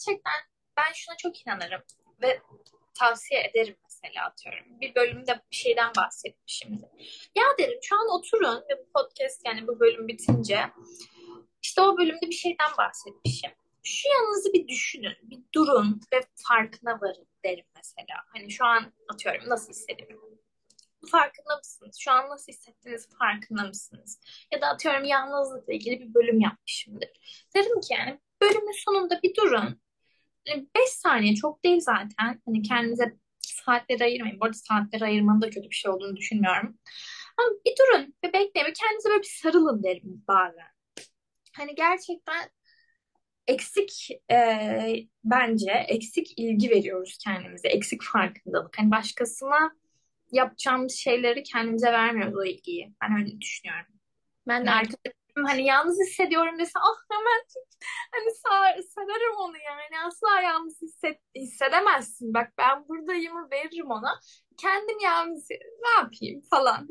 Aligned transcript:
gerçekten 0.00 0.32
ben 0.76 0.92
şuna 0.94 1.16
çok 1.16 1.46
inanırım 1.46 1.82
ve 2.22 2.40
tavsiye 2.94 3.44
ederim 3.44 3.76
mesela 3.84 4.26
atıyorum. 4.26 4.80
Bir 4.80 4.94
bölümde 4.94 5.40
bir 5.50 5.56
şeyden 5.56 5.92
bahsetmişimdir. 5.96 7.30
Ya 7.34 7.44
derim 7.58 7.78
şu 7.82 7.96
an 7.96 8.08
oturun 8.08 8.64
ve 8.70 8.78
bu 8.78 8.92
podcast 8.94 9.46
yani 9.46 9.66
bu 9.66 9.80
bölüm 9.80 10.08
bitince 10.08 10.70
işte 11.62 11.80
o 11.80 11.98
bölümde 11.98 12.26
bir 12.26 12.32
şeyden 12.32 12.70
bahsetmişim. 12.78 13.50
Şu 13.82 14.08
yanınızı 14.08 14.52
bir 14.52 14.68
düşünün, 14.68 15.16
bir 15.22 15.40
durun 15.54 16.00
ve 16.12 16.20
farkına 16.48 17.00
varın 17.00 17.28
derim 17.44 17.66
mesela. 17.76 18.16
Hani 18.32 18.50
şu 18.50 18.64
an 18.64 18.92
atıyorum 19.08 19.48
nasıl 19.48 19.72
hissediyorum? 19.72 20.40
Farkında 21.10 21.56
mısınız? 21.56 21.96
Şu 21.98 22.10
an 22.10 22.28
nasıl 22.28 22.52
hissettiğiniz 22.52 23.08
farkında 23.18 23.62
mısınız? 23.62 24.20
Ya 24.52 24.60
da 24.60 24.66
atıyorum 24.66 25.04
yalnızlıkla 25.04 25.72
ilgili 25.72 26.00
bir 26.00 26.14
bölüm 26.14 26.40
yapmışımdır. 26.40 27.08
Derim 27.54 27.80
ki 27.80 27.94
yani 27.94 28.20
bölümün 28.40 28.84
sonunda 28.84 29.20
bir 29.22 29.34
durun. 29.34 29.80
5 30.46 30.88
saniye 30.88 31.34
çok 31.34 31.64
değil 31.64 31.80
zaten. 31.80 32.42
Hani 32.46 32.62
kendinize 32.62 33.16
saatleri 33.40 34.04
ayırmayın. 34.04 34.40
Bu 34.40 34.44
arada 34.44 34.56
saatleri 34.56 35.04
ayırmanın 35.04 35.40
da 35.40 35.50
kötü 35.50 35.70
bir 35.70 35.74
şey 35.74 35.90
olduğunu 35.90 36.16
düşünmüyorum. 36.16 36.78
Ama 37.38 37.48
bir 37.66 37.74
durun 37.78 38.14
ve 38.24 38.32
bekleyin 38.32 38.68
ve 38.68 38.72
kendinize 38.72 39.08
böyle 39.08 39.22
bir 39.22 39.38
sarılın 39.42 39.82
derim 39.82 40.24
bazen. 40.28 40.68
Hani 41.56 41.74
gerçekten 41.74 42.50
eksik 43.46 44.08
e, 44.30 44.36
bence 45.24 45.72
eksik 45.88 46.38
ilgi 46.38 46.70
veriyoruz 46.70 47.18
kendimize. 47.24 47.68
Eksik 47.68 48.02
farkındalık. 48.02 48.78
Hani 48.78 48.90
başkasına 48.90 49.70
yapacağımız 50.32 50.92
şeyleri 50.92 51.42
kendimize 51.42 51.92
vermiyoruz 51.92 52.34
o 52.36 52.44
ilgiyi. 52.44 52.94
Ben 53.02 53.18
öyle 53.18 53.40
düşünüyorum. 53.40 53.92
Ben 54.48 54.66
de 54.66 54.70
arkadaşım 54.70 55.44
hani 55.46 55.64
yalnız 55.64 55.98
hissediyorum 56.00 56.58
dese 56.58 56.78
ah 56.78 56.96
hemen 57.10 57.42
hani 58.12 58.34
sararım 58.34 58.59
onu 59.40 59.56
yani 59.56 60.04
asla 60.06 60.40
yalnız 60.40 60.82
hisset, 60.82 61.20
hissedemezsin. 61.34 62.34
Bak 62.34 62.52
ben 62.58 62.88
buradayım 62.88 63.50
veririm 63.50 63.90
ona. 63.90 64.20
Kendim 64.56 64.98
yalnız 65.04 65.50
ne 65.50 65.90
yapayım 65.98 66.42
falan. 66.50 66.78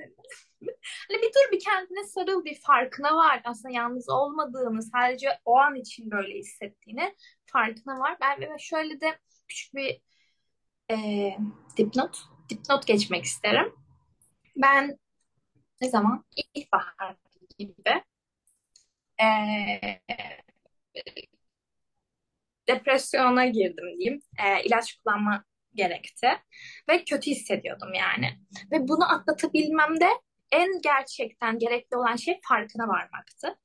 hani 1.09 1.22
bir 1.22 1.28
dur 1.33 1.52
bir 1.52 1.59
kendine 1.59 2.03
sarıl 2.03 2.45
bir 2.45 2.61
farkına 2.61 3.16
var. 3.16 3.41
Aslında 3.45 3.75
yalnız 3.75 4.09
olmadığını 4.09 4.83
sadece 4.83 5.39
o 5.45 5.58
an 5.58 5.75
için 5.75 6.11
böyle 6.11 6.38
hissettiğini 6.38 7.16
farkına 7.45 8.00
var. 8.00 8.17
Ben 8.22 8.58
şöyle 8.58 9.02
de 9.02 9.19
küçük 9.47 9.75
bir 9.75 10.02
e, 10.91 10.95
dipnot 11.78 12.17
dipnot 12.50 12.88
geçmek 12.88 13.25
isterim. 13.25 13.75
Ben 14.56 15.00
ne 15.81 15.89
zaman 15.89 16.25
ilkbahar 16.56 17.16
gibi 17.59 18.03
e, 19.22 19.25
depresyona 22.70 23.45
girdim 23.45 23.86
diyeyim. 24.00 24.22
E, 24.45 24.64
ilaç 24.64 24.94
kullanma 24.94 25.44
gerekti. 25.75 26.28
Ve 26.89 27.03
kötü 27.03 27.31
hissediyordum 27.31 27.94
yani. 27.94 28.30
Ve 28.72 28.88
bunu 28.88 29.14
atlatabilmemde 29.14 30.08
en 30.52 30.81
gerçekten 30.81 31.59
gerekli 31.59 31.97
olan 31.97 32.16
şey 32.16 32.40
farkına 32.44 32.88
varmaktı. 32.88 33.56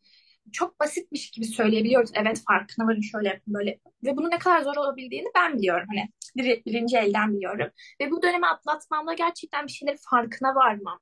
Çok 0.53 0.81
basitmiş 0.81 1.31
gibi 1.31 1.45
söyleyebiliyoruz. 1.45 2.11
Evet 2.15 2.43
farkına 2.49 2.87
varın 2.87 3.01
şöyle 3.01 3.29
yapın 3.29 3.55
böyle. 3.55 3.81
Ve 4.05 4.17
bunun 4.17 4.31
ne 4.31 4.39
kadar 4.39 4.63
zor 4.63 4.77
olabildiğini 4.77 5.29
ben 5.35 5.59
biliyorum. 5.59 5.87
Hani 5.89 6.09
bir, 6.37 6.65
birinci 6.65 6.97
elden 6.97 7.35
biliyorum. 7.37 7.71
Ve 8.01 8.11
bu 8.11 8.23
dönemi 8.23 8.47
atlatmamda 8.47 9.15
gerçekten 9.15 9.67
bir 9.67 9.73
şeylerin 9.73 9.99
farkına 10.11 10.55
varmam. 10.55 11.01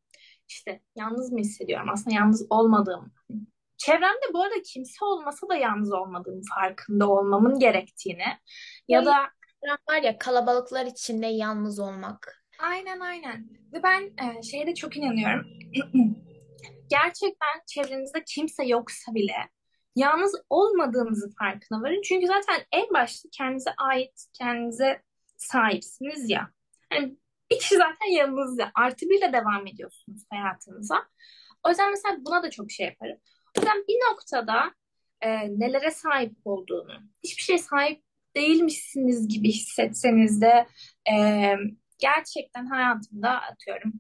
İşte 0.49 0.81
yalnız 0.97 1.33
mı 1.33 1.39
hissediyorum? 1.39 1.89
Aslında 1.93 2.17
yalnız 2.17 2.47
olmadığım. 2.51 3.13
Çevremde 3.87 4.33
bu 4.33 4.43
arada 4.43 4.63
kimse 4.63 5.05
olmasa 5.05 5.49
da 5.49 5.55
yalnız 5.55 5.93
olmadığım 5.93 6.41
farkında 6.55 7.09
olmamın 7.09 7.59
gerektiğini 7.59 8.25
ya 8.89 9.05
da 9.07 9.17
var 9.89 10.03
ya 10.03 10.19
kalabalıklar 10.19 10.87
içinde 10.87 11.27
yalnız 11.27 11.79
olmak. 11.79 12.45
Aynen 12.59 13.01
aynen. 13.01 13.49
Ve 13.73 13.83
ben 13.83 14.03
e, 14.03 14.43
şeye 14.43 14.67
de 14.67 14.75
çok 14.75 14.97
inanıyorum. 14.97 15.47
Gerçekten 16.91 17.63
çevrenizde 17.67 18.25
kimse 18.27 18.65
yoksa 18.65 19.15
bile 19.15 19.51
yalnız 19.97 20.35
olmadığınızı 20.51 21.31
farkına 21.39 21.83
varın. 21.83 22.03
Çünkü 22.05 22.27
zaten 22.27 22.65
en 22.73 22.95
başta 22.95 23.29
kendinize 23.33 23.71
ait, 23.79 24.27
kendinize 24.39 25.03
sahipsiniz 25.37 26.31
ya. 26.31 26.51
Hani 26.93 27.17
bir 27.51 27.59
kişi 27.59 27.77
zaten 27.77 28.13
yanınızda. 28.13 28.71
Artı 28.75 29.07
bir 29.07 29.21
de 29.21 29.33
devam 29.33 29.67
ediyorsunuz 29.67 30.23
hayatınıza. 30.31 31.07
O 31.67 31.69
yüzden 31.69 31.91
mesela 31.91 32.17
buna 32.27 32.43
da 32.43 32.51
çok 32.51 32.71
şey 32.71 32.87
yaparım. 32.87 33.19
Yüzden 33.63 33.85
bir 33.89 34.11
noktada 34.11 34.75
e, 35.21 35.29
nelere 35.59 35.91
sahip 35.91 36.33
olduğunu, 36.45 36.93
hiçbir 37.25 37.43
şey 37.43 37.59
sahip 37.59 38.03
değilmişsiniz 38.37 39.29
gibi 39.29 39.49
hissetseniz 39.49 40.41
de 40.41 40.67
e, 41.13 41.17
gerçekten 41.99 42.67
hayatımda 42.67 43.31
atıyorum. 43.31 43.93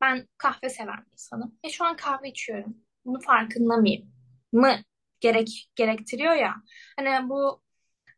Ben 0.00 0.28
kahve 0.38 0.68
seven 0.68 0.96
bir 1.06 1.12
insanım. 1.12 1.58
E 1.64 1.68
şu 1.68 1.84
an 1.84 1.96
kahve 1.96 2.28
içiyorum. 2.28 2.76
Bunu 3.04 3.20
farkında 3.20 3.76
mıyım? 3.76 4.12
Mı 4.52 4.76
gerek 5.20 5.70
gerektiriyor 5.76 6.34
ya. 6.34 6.54
Hani 6.96 7.28
bu 7.28 7.62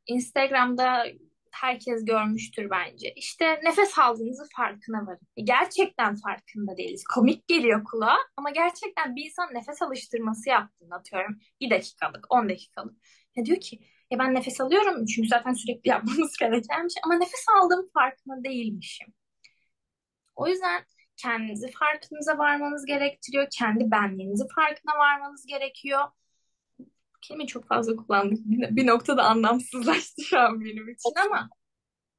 Instagram'da 0.07 1.07
herkes 1.51 2.05
görmüştür 2.05 2.71
bence. 2.71 3.13
İşte 3.17 3.61
nefes 3.65 3.99
aldığınızı 3.99 4.45
farkına 4.57 5.07
varın. 5.07 5.29
E, 5.37 5.43
gerçekten 5.43 6.17
farkında 6.17 6.77
değiliz. 6.77 7.05
Komik 7.15 7.49
geliyor 7.49 7.85
kulağa 7.85 8.19
ama 8.37 8.51
gerçekten 8.51 9.17
bir 9.17 9.25
insan 9.25 9.55
nefes 9.55 9.83
alıştırması 9.83 10.49
yaptığını 10.49 10.95
atıyorum. 10.95 11.39
Bir 11.61 11.71
dakikalık, 11.71 12.27
on 12.31 12.49
dakikalık. 12.49 12.97
Ya 13.37 13.45
diyor 13.45 13.61
ki 13.61 13.81
ya 14.11 14.19
ben 14.19 14.35
nefes 14.35 14.61
alıyorum 14.61 15.07
çünkü 15.07 15.29
zaten 15.29 15.53
sürekli 15.53 15.89
yapmamız 15.89 16.37
gereken 16.41 16.89
şey 16.89 17.01
ama 17.05 17.15
nefes 17.15 17.45
aldığım 17.57 17.91
farkında 17.95 18.45
değilmişim. 18.45 19.09
O 20.37 20.49
yüzden 20.49 20.85
kendinizi 21.17 21.71
farkınıza 21.71 22.39
varmanız 22.39 22.87
gerektiriyor. 22.87 23.47
Kendi 23.59 23.91
benliğinizi 23.91 24.45
farkına 24.55 24.99
varmanız 24.99 25.47
gerekiyor. 25.47 26.05
Kelime 27.21 27.47
çok 27.47 27.69
fazla 27.69 27.97
kullandık. 27.97 28.39
Bir 28.47 28.87
noktada 28.87 29.23
anlamsızlaştı 29.25 30.23
şu 30.25 30.39
an 30.39 30.61
benim 30.61 30.89
için 30.89 31.13
ama 31.27 31.51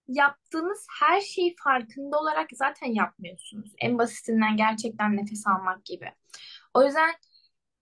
yaptığınız 0.07 0.85
her 0.99 1.21
şeyi 1.21 1.55
farkında 1.63 2.19
olarak 2.19 2.49
zaten 2.53 2.87
yapmıyorsunuz. 2.87 3.71
En 3.81 3.97
basitinden 3.97 4.57
gerçekten 4.57 5.17
nefes 5.17 5.47
almak 5.47 5.85
gibi. 5.85 6.11
O 6.73 6.83
yüzden 6.83 7.11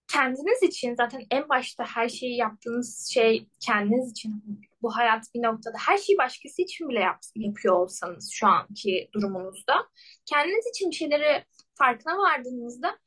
kendiniz 0.07 0.63
için 0.63 0.95
zaten 0.95 1.21
en 1.31 1.49
başta 1.49 1.85
her 1.85 2.09
şeyi 2.09 2.37
yaptığınız 2.37 3.09
şey 3.13 3.49
kendiniz 3.59 4.11
için 4.11 4.43
bu 4.81 4.95
hayat 4.95 5.25
bir 5.35 5.43
noktada 5.43 5.77
her 5.87 5.97
şeyi 5.97 6.17
başkası 6.17 6.61
için 6.61 6.89
bile 6.89 6.99
yap, 6.99 7.19
yapıyor 7.35 7.75
olsanız 7.75 8.31
şu 8.33 8.47
anki 8.47 9.09
durumunuzda 9.13 9.87
kendiniz 10.25 10.65
için 10.75 10.91
şeyleri 10.91 11.45
farkına 11.75 12.17
vardığınızda 12.17 12.97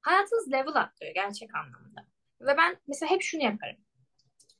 hayatınız 0.00 0.52
level 0.52 0.74
atlıyor 0.74 1.14
gerçek 1.14 1.54
anlamda. 1.54 2.15
Ve 2.40 2.56
ben 2.56 2.76
mesela 2.88 3.10
hep 3.10 3.22
şunu 3.22 3.42
yaparım. 3.42 3.76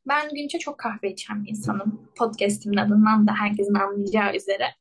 Ben 0.09 0.35
günce 0.35 0.59
çok 0.59 0.79
kahve 0.79 1.11
içen 1.11 1.45
bir 1.45 1.51
insanım. 1.51 2.13
Podcast'imin 2.17 2.77
adından 2.77 3.27
da 3.27 3.35
herkesin 3.35 3.75
anlayacağı 3.75 4.37
üzere. 4.37 4.75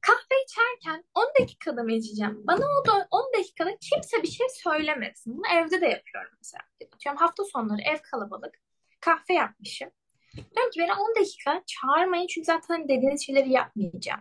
Kahve 0.00 0.42
içerken 0.44 1.04
10 1.14 1.42
dakikada 1.42 1.82
mı 1.82 1.92
içeceğim? 1.92 2.46
Bana 2.46 2.64
o 2.82 2.86
da 2.86 3.08
10 3.10 3.32
dakikada 3.38 3.70
kimse 3.80 4.22
bir 4.22 4.28
şey 4.28 4.46
söylemesin. 4.48 5.36
Bunu 5.36 5.46
evde 5.52 5.80
de 5.80 5.86
yapıyorum 5.86 6.32
mesela. 6.38 6.62
Atıyorum 6.94 7.20
hafta 7.20 7.44
sonları 7.44 7.80
ev 7.82 7.98
kalabalık. 8.10 8.54
Kahve 9.00 9.34
yapmışım. 9.34 9.90
Diyorum 10.34 10.70
ki 10.70 10.80
beni 10.80 10.92
10 10.92 11.14
dakika 11.20 11.62
çağırmayın 11.66 12.26
çünkü 12.26 12.44
zaten 12.44 12.74
hani 12.74 12.88
dediğiniz 12.88 13.26
şeyleri 13.26 13.50
yapmayacağım. 13.50 14.20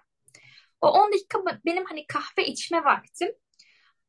O 0.81 0.87
10 0.91 1.13
dakika 1.13 1.39
benim 1.65 1.85
hani 1.85 2.07
kahve 2.07 2.47
içme 2.47 2.83
vaktim. 2.83 3.31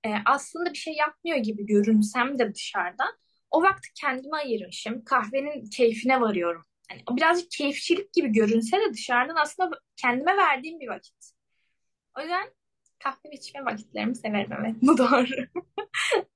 Ee, 0.07 0.15
aslında 0.27 0.73
bir 0.73 0.79
şey 0.79 0.95
yapmıyor 0.95 1.39
gibi 1.39 1.67
görünsem 1.67 2.39
de 2.39 2.55
dışarıdan. 2.55 3.19
O 3.51 3.63
vakti 3.63 3.89
kendime 4.01 4.37
ayırmışım. 4.37 5.05
Kahvenin 5.05 5.71
keyfine 5.71 6.21
varıyorum. 6.21 6.65
Yani 6.91 7.03
birazcık 7.11 7.51
keyifçilik 7.51 8.13
gibi 8.13 8.29
görünse 8.29 8.77
de 8.77 8.93
dışarıdan 8.93 9.37
aslında 9.37 9.71
kendime 9.97 10.37
verdiğim 10.37 10.81
bir 10.81 10.89
vakit. 10.89 11.31
O 12.19 12.21
yüzden 12.21 12.51
kahve 12.99 13.31
içme 13.33 13.65
vakitlerimi 13.65 14.17
severim 14.17 14.53
evet. 14.61 14.75
Bu 14.83 14.99
doğru. 14.99 15.27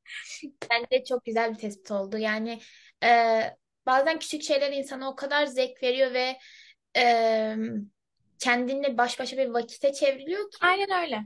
Bence 0.70 1.05
çok 1.05 1.25
güzel 1.25 1.53
bir 1.53 1.59
tespit 1.59 1.91
oldu. 1.91 2.19
Yani 2.19 2.61
e, 3.05 3.41
bazen 3.87 4.19
küçük 4.19 4.43
şeyler 4.43 4.73
insana 4.73 5.11
o 5.11 5.17
kadar 5.17 5.47
zevk 5.47 5.82
veriyor 5.82 6.12
ve 6.12 6.38
e, 6.97 7.56
kendinle 8.38 8.99
baş 8.99 9.20
başa 9.20 9.37
bir 9.37 9.49
vakite 9.49 9.93
çevriliyor 9.93 10.50
ki. 10.50 10.58
Aynen 10.61 11.03
öyle. 11.03 11.23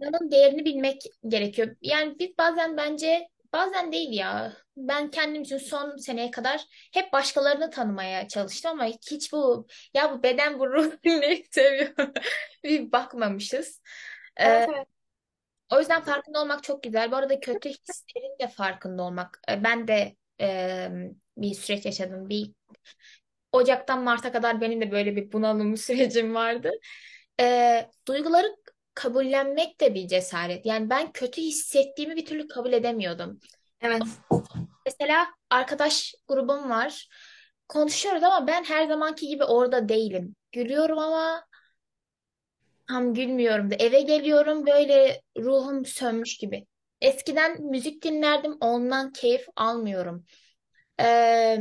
İnsanın 0.00 0.30
değerini 0.30 0.64
bilmek 0.64 1.02
gerekiyor. 1.28 1.76
Yani 1.82 2.18
biz 2.18 2.38
bazen 2.38 2.76
bence 2.76 3.28
bazen 3.52 3.92
değil 3.92 4.12
ya. 4.12 4.52
Ben 4.76 5.10
kendim 5.10 5.42
için 5.42 5.58
son 5.58 5.96
seneye 5.96 6.30
kadar 6.30 6.64
hep 6.92 7.12
başkalarını 7.12 7.70
tanımaya 7.70 8.28
çalıştım 8.28 8.70
ama 8.70 8.84
hiç 8.84 9.32
bu 9.32 9.66
ya 9.94 10.12
bu 10.12 10.22
beden 10.22 10.58
bu 10.58 10.70
ruh 10.70 10.92
ne 11.04 11.42
seviyor 11.50 11.94
bir 12.64 12.92
bakmamışız. 12.92 13.80
Evet, 14.36 14.68
evet. 14.74 14.86
O 15.72 15.78
yüzden 15.78 16.02
farkında 16.02 16.42
olmak 16.42 16.62
çok 16.62 16.82
güzel. 16.82 17.10
Bu 17.12 17.16
arada 17.16 17.40
kötü 17.40 17.68
hislerin 17.68 18.38
de 18.40 18.48
farkında 18.48 19.02
olmak. 19.02 19.40
Ben 19.48 19.88
de 19.88 20.16
e, 20.40 20.88
bir 21.36 21.54
süreç 21.54 21.84
yaşadım. 21.84 22.28
Bir 22.28 22.52
Ocaktan 23.52 24.02
Mart'a 24.02 24.32
kadar 24.32 24.60
benim 24.60 24.80
de 24.80 24.90
böyle 24.90 25.16
bir 25.16 25.32
bunalım 25.32 25.76
sürecim 25.76 26.34
vardı. 26.34 26.70
Ee, 27.40 27.90
duyguları 28.08 28.56
kabullenmek 28.96 29.80
de 29.80 29.94
bir 29.94 30.08
cesaret. 30.08 30.66
Yani 30.66 30.90
ben 30.90 31.12
kötü 31.12 31.42
hissettiğimi 31.42 32.16
bir 32.16 32.26
türlü 32.26 32.48
kabul 32.48 32.72
edemiyordum. 32.72 33.40
Evet. 33.80 34.02
Mesela 34.86 35.26
arkadaş 35.50 36.14
grubum 36.28 36.70
var. 36.70 37.08
Konuşuyoruz 37.68 38.22
ama 38.22 38.46
ben 38.46 38.64
her 38.64 38.88
zamanki 38.88 39.26
gibi 39.26 39.44
orada 39.44 39.88
değilim. 39.88 40.36
Gülüyorum 40.52 40.98
ama 40.98 41.44
tam 42.88 43.14
gülmüyorum 43.14 43.70
da. 43.70 43.74
Eve 43.74 44.00
geliyorum 44.00 44.66
böyle 44.66 45.22
ruhum 45.38 45.84
sönmüş 45.84 46.38
gibi. 46.38 46.66
Eskiden 47.00 47.62
müzik 47.62 48.02
dinlerdim, 48.02 48.56
ondan 48.60 49.12
keyif 49.12 49.46
almıyorum. 49.56 50.24
Ee, 51.00 51.58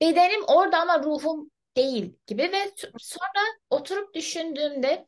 bedenim 0.00 0.44
orada 0.46 0.78
ama 0.78 1.02
ruhum 1.02 1.50
değil 1.76 2.14
gibi 2.26 2.42
ve 2.42 2.72
sonra 2.98 3.44
oturup 3.70 4.14
düşündüğümde 4.14 5.06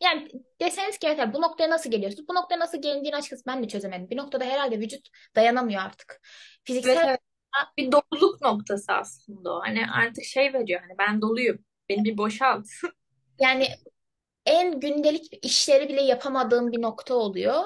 yani 0.00 0.28
deseniz 0.60 0.98
ki 0.98 1.18
bu 1.34 1.42
noktaya 1.42 1.70
nasıl 1.70 1.90
geliyorsunuz? 1.90 2.28
Bu 2.28 2.34
noktaya 2.34 2.58
nasıl 2.58 2.82
gelindiğini 2.82 3.16
açıkçası 3.16 3.42
ben 3.46 3.62
de 3.62 3.68
çözemedim. 3.68 4.10
Bir 4.10 4.16
noktada 4.16 4.44
herhalde 4.44 4.78
vücut 4.80 5.08
dayanamıyor 5.36 5.82
artık. 5.82 6.10
Evet, 6.10 6.64
Fiziksel 6.64 7.08
evet. 7.08 7.20
Bir 7.78 7.92
doluluk 7.92 8.40
noktası 8.40 8.92
aslında 8.92 9.52
o. 9.52 9.60
Hani 9.60 9.86
artık 9.90 10.24
şey 10.24 10.52
veriyor 10.52 10.80
hani 10.80 10.98
ben 10.98 11.20
doluyum. 11.20 11.58
Beni 11.88 12.04
bir 12.04 12.18
boşalt. 12.18 12.66
yani 13.40 13.68
en 14.46 14.80
gündelik 14.80 15.46
işleri 15.46 15.88
bile 15.88 16.02
yapamadığım 16.02 16.72
bir 16.72 16.82
nokta 16.82 17.14
oluyor. 17.14 17.64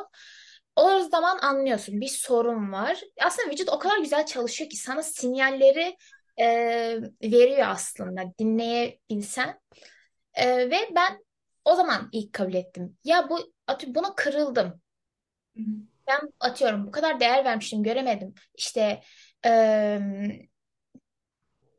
O 0.76 1.00
zaman 1.00 1.38
anlıyorsun 1.38 2.00
bir 2.00 2.08
sorun 2.08 2.72
var. 2.72 3.00
Aslında 3.20 3.50
vücut 3.50 3.68
o 3.68 3.78
kadar 3.78 3.98
güzel 3.98 4.26
çalışıyor 4.26 4.70
ki 4.70 4.76
sana 4.76 5.02
sinyalleri 5.02 5.96
e, 6.40 6.46
veriyor 7.22 7.66
aslında 7.68 8.22
dinleyebilsen. 8.38 9.60
E, 10.34 10.70
ve 10.70 10.78
ben 10.94 11.18
o 11.64 11.74
zaman 11.74 12.08
ilk 12.12 12.32
kabul 12.32 12.54
ettim. 12.54 12.96
Ya 13.04 13.28
bu 13.30 13.52
atı- 13.66 13.94
buna 13.94 14.14
kırıldım. 14.14 14.80
Ben 16.06 16.32
atıyorum 16.40 16.86
bu 16.86 16.90
kadar 16.90 17.20
değer 17.20 17.44
vermiştim 17.44 17.82
göremedim. 17.82 18.34
İşte 18.54 19.02
e, 19.46 19.98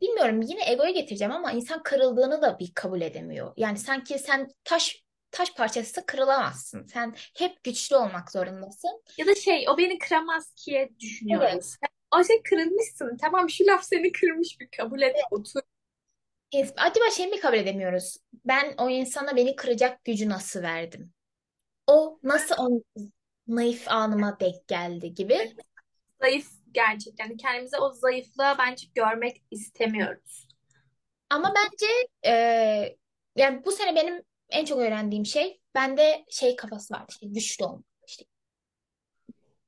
bilmiyorum 0.02 0.42
yine 0.42 0.72
egoya 0.72 0.92
getireceğim 0.92 1.32
ama 1.34 1.52
insan 1.52 1.84
kırıldığını 1.84 2.42
da 2.42 2.60
bir 2.60 2.72
kabul 2.74 3.02
edemiyor. 3.02 3.54
Yani 3.58 3.78
sanki 3.78 4.20
sen 4.20 4.48
taş 4.64 5.04
taş 5.32 5.54
parçası 5.54 6.06
kırılamazsın. 6.06 6.86
Sen 6.86 7.16
hep 7.38 7.64
güçlü 7.64 7.96
olmak 7.96 8.32
zorundasın. 8.32 9.02
Ya 9.18 9.28
da 9.28 9.36
şey 9.36 9.66
o 9.70 9.78
beni 9.78 9.98
kıramaz 10.00 10.54
ki 10.56 10.76
Evet. 10.78 11.00
düşünüyoruz. 11.00 11.76
O 12.16 12.24
şey 12.24 12.44
kırılmışsın. 12.44 13.18
Tamam 13.22 13.50
şu 13.50 13.66
laf 13.68 13.84
seni 13.84 14.12
kırmış 14.12 14.60
bir 14.60 14.70
kabul 14.78 15.02
et 15.02 15.16
otur. 15.32 15.62
Evet. 16.54 16.74
Acaba 16.78 17.10
şey 17.10 17.28
mi 17.28 17.40
kabul 17.40 17.58
edemiyoruz? 17.58 18.18
Ben 18.46 18.74
o 18.78 18.90
insana 18.90 19.36
beni 19.36 19.56
kıracak 19.56 20.06
gücü 20.06 20.30
nasıl 20.30 20.62
verdim? 20.62 21.14
O 21.88 22.20
nasıl 22.24 22.56
o 22.58 22.82
naif 23.48 23.92
anıma 23.92 24.40
denk 24.40 24.68
geldi 24.68 25.14
gibi. 25.14 25.56
Zayıf 26.22 26.48
gerçekten. 26.72 27.38
Kendimize 27.38 27.78
o 27.78 27.92
zayıflığa 27.92 28.58
bence 28.58 28.88
görmek 28.96 29.42
istemiyoruz. 29.52 30.48
Ama 31.30 31.54
bence 31.56 31.88
e, 32.26 32.34
yani 33.36 33.66
bu 33.66 33.72
sene 33.72 33.96
benim 33.96 34.24
en 34.50 34.66
çok 34.66 34.80
öğrendiğim 34.80 35.26
şey 35.26 35.62
bende 35.76 36.26
şey 36.30 36.56
kafası 36.56 36.94
var. 36.94 37.06
İşte 37.10 37.28
güçlü 37.28 37.66
olmak. 37.66 37.86
İşte 38.08 38.26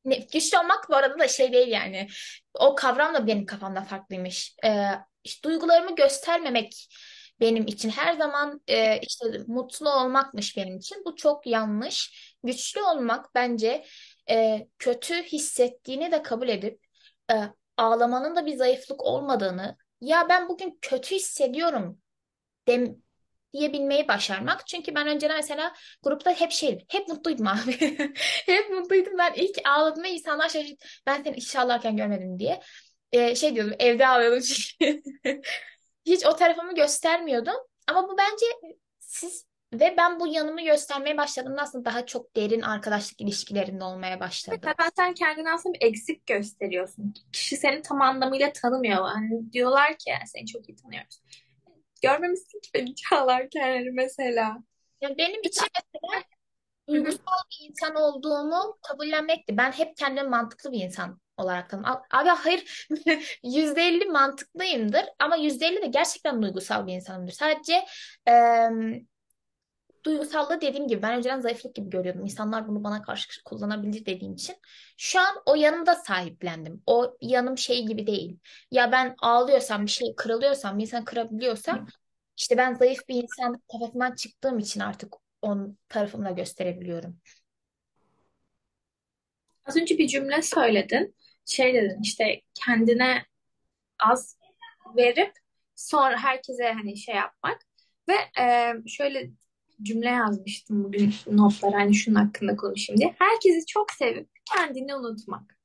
ne, 0.06 0.16
güçlü 0.16 0.58
olmak 0.58 0.90
bu 0.90 0.96
arada 0.96 1.20
da 1.20 1.28
şey 1.28 1.54
değil 1.54 1.68
yani. 1.68 2.08
O 2.54 2.76
kavram 2.76 3.14
da 3.14 3.28
benim 3.28 3.46
kafamda 3.46 3.82
farklıymış. 3.82 4.56
E, 4.66 4.70
işte 5.25 5.50
duygularımı 5.50 5.95
göstermemek 5.95 6.88
benim 7.39 7.68
için 7.68 7.89
her 7.89 8.13
zaman 8.13 8.62
e, 8.68 9.00
işte 9.00 9.25
mutlu 9.48 9.89
olmakmış 9.89 10.57
benim 10.57 10.77
için. 10.77 11.04
Bu 11.06 11.16
çok 11.16 11.48
yanlış. 11.48 12.13
Güçlü 12.44 12.81
olmak 12.81 13.36
bence 13.36 13.86
e, 14.30 14.68
kötü 14.80 15.24
hissettiğini 15.24 16.12
de 16.12 16.24
kabul 16.24 16.50
edip 16.50 16.80
e, 17.31 17.36
ağlamanın 17.77 18.36
da 18.36 18.45
bir 18.45 18.56
zayıflık 18.56 19.04
olmadığını 19.04 19.77
ya 20.01 20.30
ben 20.30 20.50
bugün 20.50 20.80
kötü 20.81 21.16
hissediyorum 21.16 22.01
dem 22.68 22.95
diyebilmeyi 23.54 24.07
başarmak. 24.07 24.68
Çünkü 24.68 24.95
ben 24.95 25.07
önceden 25.07 25.36
mesela 25.38 25.74
grupta 26.04 26.31
hep 26.31 26.51
şeydim. 26.51 26.86
Hep 26.89 27.07
mutluydum 27.07 27.48
abi. 27.48 27.72
Hep 28.45 28.69
mutluydum. 28.69 29.18
Ben 29.18 29.33
ilk 29.33 29.57
ağladığımda 29.68 30.07
insanlar 30.07 30.50
şaşırdı. 30.50 30.86
Ben 31.06 31.24
seni 31.24 31.36
hiç 31.38 31.56
ağlarken 31.56 31.98
görmedim 31.98 32.39
diye. 32.39 32.62
Ee, 33.16 33.36
şey 33.36 33.56
diyordum 33.56 33.76
evde 33.80 34.08
ağlıyordum 34.08 34.40
çünkü. 34.40 35.04
Hiç 36.06 36.26
o 36.26 36.36
tarafımı 36.36 36.76
göstermiyordum. 36.76 37.56
Ama 37.88 38.10
bu 38.10 38.18
bence 38.18 38.46
siz 39.00 39.46
ve 39.74 39.96
ben 39.98 40.20
bu 40.20 40.28
yanımı 40.28 40.62
göstermeye 40.62 41.18
başladığımda 41.18 41.62
aslında 41.62 41.86
daha 41.86 42.06
çok 42.06 42.36
derin 42.36 42.62
arkadaşlık 42.62 43.22
ilişkilerinde 43.22 43.84
olmaya 43.84 44.20
başladı. 44.20 44.60
Zaten 44.64 44.90
sen 44.96 45.14
kendini 45.14 45.52
aslında 45.52 45.74
bir 45.74 45.88
eksik 45.88 46.26
gösteriyorsun. 46.26 47.14
Kişi 47.32 47.58
seni 47.58 47.82
tam 47.82 48.02
anlamıyla 48.02 48.54
tanımıyor. 48.54 49.06
Hani 49.06 49.52
diyorlar 49.52 49.90
ki 49.90 50.10
yani 50.10 50.28
seni 50.28 50.46
çok 50.46 50.70
iyi 50.70 50.76
tanıyoruz. 50.76 51.22
Görmemişsin 52.02 52.60
ki 52.60 52.70
beni 52.74 52.96
çağlarken 52.96 53.94
mesela. 53.94 54.58
Yani 55.02 55.18
benim 55.18 55.42
için 55.42 55.68
mesela 55.94 56.24
duygusal 56.88 57.42
bir 57.52 57.70
insan 57.70 57.96
olduğumu 57.96 58.78
kabullenmekti. 58.82 59.58
Ben 59.58 59.72
hep 59.72 59.98
kendimi 59.98 60.30
mantıklı 60.30 60.72
bir 60.72 60.80
insan 60.80 61.20
olarak 61.38 61.70
tanımladım. 61.70 62.02
Abi 62.12 62.30
hayır 62.30 62.88
%50 63.44 64.06
mantıklıyımdır 64.06 65.06
ama 65.20 65.36
%50 65.36 65.82
de 65.82 65.88
gerçekten 65.88 66.42
duygusal 66.42 66.88
bir 66.88 66.94
insanımdır. 66.94 67.32
Sadece 67.32 67.86
eee 68.28 68.70
duygusallığı 70.06 70.62
dediğim 70.62 70.88
gibi 70.88 71.02
ben 71.02 71.18
önceden 71.18 71.40
zayıflık 71.40 71.76
gibi 71.76 71.90
görüyordum. 71.90 72.24
İnsanlar 72.24 72.68
bunu 72.68 72.84
bana 72.84 73.02
karşı 73.02 73.44
kullanabilir 73.44 74.06
dediğim 74.06 74.34
için. 74.34 74.56
Şu 74.98 75.20
an 75.20 75.36
o 75.46 75.56
yanımda 75.56 75.96
sahiplendim. 75.96 76.84
O 76.86 77.18
yanım 77.22 77.58
şey 77.58 77.86
gibi 77.86 78.08
değil. 78.08 78.40
Ya 78.72 78.92
ben 78.92 79.16
ağlıyorsam 79.22 79.86
bir 79.86 79.92
şey 79.92 80.16
kırılıyorsam 80.16 80.78
bir 80.78 80.84
insan 80.84 81.06
kırabiliyorsam 81.06 81.88
işte 82.38 82.58
ben 82.58 82.74
zayıf 82.74 83.10
bir 83.10 83.24
insan 83.24 83.62
kafasından 83.72 84.16
çıktığım 84.16 84.60
için 84.60 84.80
artık 84.80 85.14
onun 85.42 85.78
tarafımla 85.90 86.32
gösterebiliyorum. 86.32 87.20
Az 89.66 89.78
önce 89.78 89.98
bir 89.98 90.08
cümle 90.08 90.42
söyledin. 90.42 91.16
Şey 91.46 91.74
dedin 91.74 92.02
işte 92.04 92.42
kendine 92.54 93.25
az 94.00 94.40
verip 94.98 95.34
sonra 95.75 96.18
herkese 96.18 96.72
hani 96.72 96.98
şey 96.98 97.16
yapmak 97.16 97.62
ve 98.10 98.42
e, 98.42 98.74
şöyle 98.88 99.30
cümle 99.82 100.10
yazmıştım 100.10 100.84
bugün 100.84 101.14
notlara 101.32 101.75
hani 101.75 101.96
şunun 101.96 102.16
hakkında 102.16 102.56
konuşayım 102.56 103.00
diye. 103.00 103.16
Herkesi 103.20 103.66
çok 103.66 103.92
sevip 103.92 104.30
kendini 104.56 104.96
unutmak. 104.96 105.58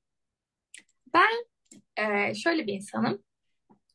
Ben 1.15 1.47
e, 1.97 2.35
şöyle 2.35 2.67
bir 2.67 2.73
insanım. 2.73 3.23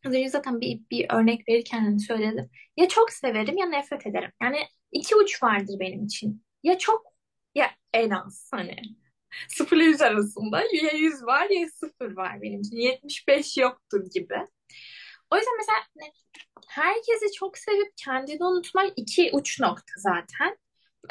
Az 0.06 0.14
önce 0.14 0.30
zaten 0.30 0.62
bir, 0.62 0.82
bir 0.92 1.06
örnek 1.10 1.50
verirken 1.50 1.80
hani 1.80 2.00
söyledim. 2.00 2.50
Ya 2.78 2.88
çok 2.88 3.14
severim 3.14 3.58
ya 3.58 3.66
nefret 3.66 4.08
ederim. 4.08 4.32
Yani 4.42 4.60
iki 4.92 5.16
uç 5.16 5.44
vardır 5.44 5.76
benim 5.80 6.06
için. 6.06 6.44
Ya 6.64 6.78
çok 6.78 7.06
ya 7.56 7.72
en 7.94 8.10
az 8.10 8.50
hani. 8.52 8.76
Sıfır 9.50 9.78
ile 9.78 9.84
yüz 9.84 10.02
arasında 10.02 10.60
ya 10.62 10.92
yüz 10.98 11.24
var 11.24 11.50
ya 11.50 11.68
sıfır 11.70 12.16
var 12.16 12.42
benim 12.42 12.62
için. 12.62 12.78
75 12.78 13.58
yoktur 13.58 14.06
gibi. 14.14 14.36
O 15.32 15.36
yüzden 15.38 15.58
mesela 15.58 15.78
ne- 15.96 16.14
herkesi 16.68 17.32
çok 17.34 17.58
sevip 17.58 17.94
kendini 17.98 18.44
unutmak 18.46 18.94
iki 18.98 19.30
uç 19.34 19.60
nokta 19.60 19.94
zaten. 19.98 20.58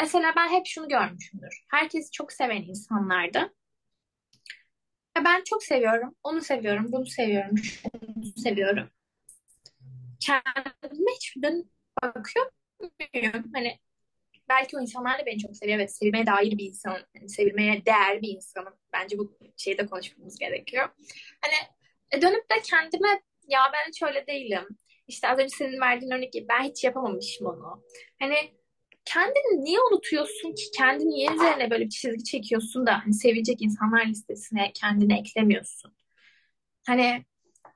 Mesela 0.00 0.32
ben 0.36 0.48
hep 0.48 0.66
şunu 0.66 0.88
görmüşümdür. 0.88 1.64
Herkesi 1.70 2.10
çok 2.10 2.32
seven 2.32 2.62
insanlarda. 2.62 3.50
Ben 5.24 5.42
çok 5.44 5.62
seviyorum, 5.62 6.14
onu 6.24 6.40
seviyorum, 6.40 6.92
bunu 6.92 7.06
seviyorum, 7.06 7.56
şunu 7.58 8.24
seviyorum. 8.36 8.90
Kendime 10.20 11.10
hiç 11.16 11.36
dönüp 11.42 11.66
bakıyor 12.02 12.46
muyum? 13.14 13.44
Hani 13.54 13.78
belki 14.48 14.76
o 14.76 14.80
insanlar 14.80 15.18
da 15.18 15.26
beni 15.26 15.38
çok 15.38 15.56
seviyor. 15.56 15.78
Evet, 15.78 15.96
sevilmeye 15.96 16.26
dair 16.26 16.58
bir 16.58 16.64
insan, 16.64 16.98
yani 17.14 17.28
sevilmeye 17.28 17.86
değer 17.86 18.22
bir 18.22 18.28
insanım. 18.28 18.74
Bence 18.92 19.18
bu 19.18 19.38
şeyde 19.56 19.86
konuşmamız 19.86 20.38
gerekiyor. 20.38 20.88
Hani 21.40 21.54
e, 22.10 22.22
dönüp 22.22 22.50
de 22.50 22.54
kendime 22.64 23.22
ya 23.48 23.60
ben 23.72 23.88
hiç 23.88 24.02
öyle 24.02 24.26
değilim. 24.26 24.68
İşte 25.08 25.28
az 25.28 25.38
önce 25.38 25.56
senin 25.56 25.80
verdiğin 25.80 26.12
örnek 26.12 26.32
gibi 26.32 26.48
ben 26.48 26.62
hiç 26.62 26.84
yapamamışım 26.84 27.46
onu. 27.46 27.84
Hani 28.20 28.36
kendini 29.04 29.64
niye 29.64 29.78
unutuyorsun 29.90 30.54
ki? 30.54 30.62
Kendini 30.76 31.10
niye 31.10 31.32
üzerine 31.32 31.70
böyle 31.70 31.84
bir 31.84 31.90
çizgi 31.90 32.24
çekiyorsun 32.24 32.86
da 32.86 33.04
hani 33.04 33.14
sevilecek 33.14 33.62
insanlar 33.62 34.06
listesine 34.06 34.72
kendini 34.74 35.18
eklemiyorsun? 35.18 35.96
Hani 36.86 37.24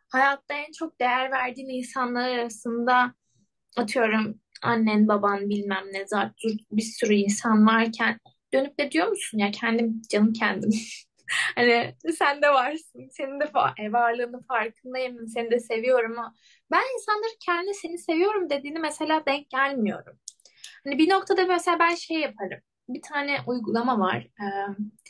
hayatta 0.09 0.55
en 0.55 0.73
çok 0.73 1.01
değer 1.01 1.31
verdiğin 1.31 1.69
insanlar 1.69 2.29
arasında 2.29 3.15
atıyorum 3.79 4.41
annen, 4.63 5.09
baban 5.09 5.49
bilmem 5.51 5.85
ne 5.93 6.07
zaten 6.07 6.33
bir 6.73 6.83
sürü 6.83 7.15
insan 7.15 7.67
varken 7.67 8.19
dönüp 8.55 8.79
de 8.81 8.91
diyor 8.93 9.09
musun 9.09 9.39
ya 9.39 9.51
kendim 9.51 10.03
canım 10.11 10.33
kendim. 10.33 10.71
Hani 11.55 11.95
sen 12.19 12.43
de 12.43 12.49
varsın. 12.51 13.09
Senin 13.13 13.41
de 13.41 13.45
fa- 13.45 13.83
e, 13.89 13.93
varlığının 13.93 14.43
farkındayım. 14.49 15.29
Seni 15.29 15.51
de 15.51 15.61
seviyorum 15.61 16.19
ama 16.19 16.35
ben 16.71 16.83
insanların 16.99 17.37
kendine 17.47 17.75
seni 17.75 17.99
seviyorum 17.99 18.51
dediğini 18.51 18.79
mesela 18.79 19.23
denk 19.27 19.51
gelmiyorum. 19.51 20.19
Hani 20.85 20.99
bir 20.99 21.09
noktada 21.11 21.47
mesela 21.47 21.79
ben 21.79 21.95
şey 21.95 22.21
yaparım. 22.21 22.61
Bir 22.89 23.03
tane 23.03 23.39
uygulama 23.47 23.99
var. 23.99 24.17
Ee, 24.41 24.45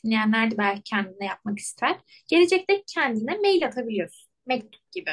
dinleyenler 0.04 0.50
de 0.50 0.58
belki 0.58 0.82
kendine 0.82 1.26
yapmak 1.26 1.58
ister. 1.58 1.96
Gelecekte 2.30 2.82
kendine 2.94 3.36
mail 3.38 3.66
atabiliyorsun. 3.66 4.30
Mektup 4.46 4.92
gibi. 4.92 5.10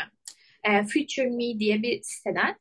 Ee, 0.63 0.83
Future 0.83 1.29
Me 1.29 1.59
diye 1.59 1.81
bir 1.83 2.01
siteden. 2.03 2.55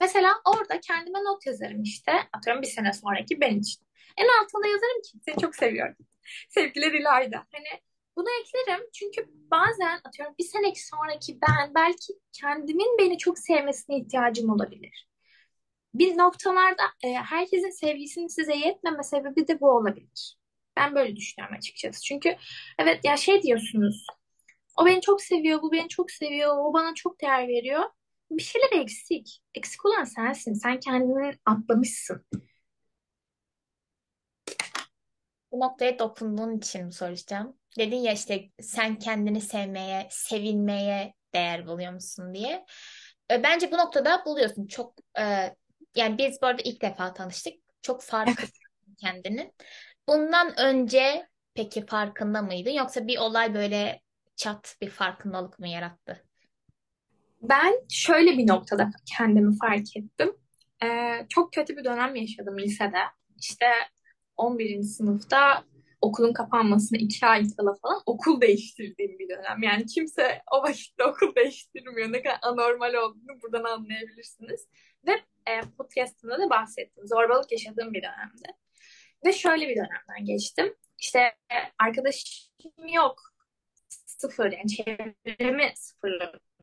Mesela 0.00 0.34
orada 0.44 0.80
kendime 0.80 1.18
not 1.18 1.46
yazarım 1.46 1.82
işte. 1.82 2.12
Atıyorum 2.32 2.62
bir 2.62 2.66
sene 2.66 2.92
sonraki 2.92 3.40
ben 3.40 3.58
için. 3.58 3.82
En 4.16 4.26
altına 4.42 4.66
yazarım 4.66 5.02
ki 5.02 5.18
seni 5.24 5.36
çok 5.40 5.56
seviyorum. 5.56 5.96
Sevgiler 6.48 6.92
İlayda. 6.92 7.36
Hani 7.36 7.82
bunu 8.16 8.26
eklerim 8.40 8.86
çünkü 8.94 9.28
bazen 9.50 10.00
atıyorum 10.04 10.34
bir 10.38 10.44
sene 10.44 10.72
sonraki 10.74 11.38
ben 11.48 11.74
belki 11.74 12.12
kendimin 12.32 12.98
beni 12.98 13.18
çok 13.18 13.38
sevmesine 13.38 13.96
ihtiyacım 13.98 14.50
olabilir. 14.50 15.08
Bir 15.94 16.18
noktalarda 16.18 16.82
e, 17.04 17.12
herkesin 17.12 17.70
sevgisini 17.70 18.30
size 18.30 18.56
yetmeme 18.56 19.02
sebebi 19.02 19.48
de 19.48 19.60
bu 19.60 19.70
olabilir. 19.70 20.38
Ben 20.76 20.94
böyle 20.94 21.16
düşünüyorum 21.16 21.56
açıkçası. 21.58 22.02
Çünkü 22.02 22.36
evet 22.78 23.04
ya 23.04 23.16
şey 23.16 23.42
diyorsunuz. 23.42 24.06
O 24.76 24.86
beni 24.86 25.00
çok 25.00 25.22
seviyor, 25.22 25.62
bu 25.62 25.72
beni 25.72 25.88
çok 25.88 26.10
seviyor, 26.10 26.56
o 26.58 26.72
bana 26.72 26.94
çok 26.94 27.20
değer 27.20 27.48
veriyor. 27.48 27.84
Bir 28.30 28.42
şeyler 28.42 28.82
eksik. 28.82 29.40
Eksik 29.54 29.86
olan 29.86 30.04
sensin. 30.04 30.54
Sen 30.54 30.80
kendini 30.80 31.32
atlamışsın. 31.46 32.26
Bu 35.52 35.60
noktaya 35.60 35.98
dokunduğun 35.98 36.58
için 36.58 36.90
soracağım? 36.90 37.56
Dedin 37.78 37.96
ya 37.96 38.12
işte 38.12 38.50
sen 38.60 38.98
kendini 38.98 39.40
sevmeye, 39.40 40.08
sevilmeye 40.10 41.14
değer 41.34 41.66
buluyor 41.66 41.92
musun 41.92 42.34
diye. 42.34 42.64
E, 43.30 43.42
Bence 43.42 43.72
bu 43.72 43.78
noktada 43.78 44.24
buluyorsun. 44.26 44.66
Çok 44.66 44.94
e, 45.18 45.54
yani 45.94 46.18
biz 46.18 46.42
bu 46.42 46.46
arada 46.46 46.62
ilk 46.64 46.82
defa 46.82 47.14
tanıştık. 47.14 47.54
Çok 47.82 48.02
farklı 48.02 48.34
Evet. 48.40 48.50
kendini. 48.98 49.52
Bundan 50.08 50.60
önce 50.60 51.28
peki 51.54 51.86
farkında 51.86 52.42
mıydın? 52.42 52.70
Yoksa 52.70 53.06
bir 53.06 53.18
olay 53.18 53.54
böyle 53.54 54.00
çat 54.36 54.76
bir 54.80 54.90
farkındalık 54.90 55.58
mı 55.58 55.68
yarattı? 55.68 56.27
Ben 57.42 57.74
şöyle 57.90 58.38
bir 58.38 58.46
noktada 58.46 58.90
kendimi 59.16 59.58
fark 59.58 59.96
ettim. 59.96 60.36
Ee, 60.84 61.26
çok 61.28 61.52
kötü 61.52 61.76
bir 61.76 61.84
dönem 61.84 62.14
yaşadım 62.16 62.58
lisede. 62.58 62.98
İşte 63.36 63.66
11. 64.36 64.82
sınıfta 64.82 65.64
okulun 66.00 66.32
kapanmasına 66.32 66.98
iki 66.98 67.26
ay 67.26 67.42
kala 67.56 67.74
falan 67.82 68.02
okul 68.06 68.40
değiştirdiğim 68.40 69.18
bir 69.18 69.28
dönem. 69.28 69.62
Yani 69.62 69.86
kimse 69.86 70.42
o 70.52 70.62
vakitte 70.62 71.04
okul 71.04 71.34
değiştirmiyor. 71.34 72.12
Ne 72.12 72.22
kadar 72.22 72.38
anormal 72.42 72.94
olduğunu 72.94 73.42
buradan 73.42 73.64
anlayabilirsiniz. 73.64 74.68
Ve 75.06 75.12
e, 75.46 75.60
podcastımda 75.78 76.38
da 76.38 76.50
bahsettim. 76.50 77.06
Zorbalık 77.06 77.52
yaşadığım 77.52 77.94
bir 77.94 78.02
dönemde. 78.02 78.48
Ve 79.26 79.32
şöyle 79.32 79.68
bir 79.68 79.76
dönemden 79.76 80.24
geçtim. 80.24 80.74
İşte 80.98 81.18
e, 81.20 81.56
arkadaşım 81.78 82.88
yok. 82.92 83.20
Sıfır. 83.88 84.52
Yani 84.52 84.68
çevremi 84.68 85.72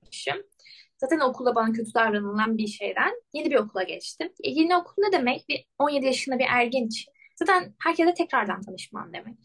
sıfırlamışım. 0.05 0.49
Zaten 0.97 1.19
okulda 1.19 1.55
bana 1.55 1.71
kötü 1.71 1.93
davranılan 1.93 2.57
bir 2.57 2.67
şeyden 2.67 3.13
yeni 3.33 3.51
bir 3.51 3.55
okula 3.55 3.83
geçtim. 3.83 4.29
E, 4.43 4.49
yeni 4.49 4.77
okul 4.77 4.93
ne 4.97 5.11
demek? 5.11 5.49
Bir 5.49 5.65
17 5.79 6.05
yaşında 6.05 6.39
bir 6.39 6.45
ergen 6.49 6.87
için. 6.87 7.13
Zaten 7.35 7.75
herkese 7.83 8.13
tekrardan 8.13 8.61
tanışmam 8.61 9.13
demek. 9.13 9.37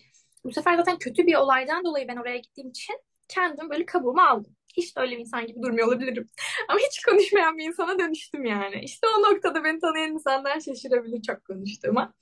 Bu 0.44 0.52
sefer 0.52 0.76
zaten 0.76 0.98
kötü 0.98 1.26
bir 1.26 1.34
olaydan 1.34 1.84
dolayı 1.84 2.08
ben 2.08 2.16
oraya 2.16 2.36
gittiğim 2.36 2.70
için 2.70 2.94
kendim 3.28 3.70
böyle 3.70 3.86
kabuğumu 3.86 4.20
aldım. 4.20 4.56
Hiç 4.76 4.96
de 4.96 5.00
öyle 5.00 5.16
bir 5.16 5.20
insan 5.20 5.46
gibi 5.46 5.62
durmuyor 5.62 5.88
olabilirim. 5.88 6.28
Ama 6.68 6.78
hiç 6.78 7.02
konuşmayan 7.02 7.58
bir 7.58 7.64
insana 7.64 7.98
dönüştüm 7.98 8.44
yani. 8.44 8.80
İşte 8.84 9.06
o 9.18 9.22
noktada 9.22 9.64
beni 9.64 9.78
tanıyan 9.80 10.12
insanlar 10.12 10.60
şaşırabilir 10.60 11.22
çok 11.22 11.44
konuştuğuma. 11.44 12.14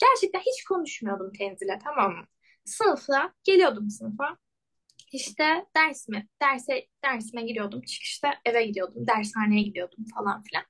Gerçekten 0.00 0.40
hiç 0.40 0.64
konuşmuyordum 0.64 1.32
Tenzil'e 1.32 1.78
tamam 1.84 2.12
mı? 2.12 2.24
Sınıfta 2.64 3.32
geliyordum 3.44 3.90
sınıfa. 3.90 4.36
İşte 5.12 5.66
ders 5.76 6.08
mi? 6.08 6.28
Derse, 6.42 6.86
dersime 7.04 7.42
giriyordum. 7.42 7.82
Çıkışta 7.82 8.34
eve 8.44 8.66
gidiyordum. 8.66 9.06
Dershaneye 9.06 9.62
gidiyordum 9.62 10.04
falan 10.14 10.42
filan. 10.42 10.64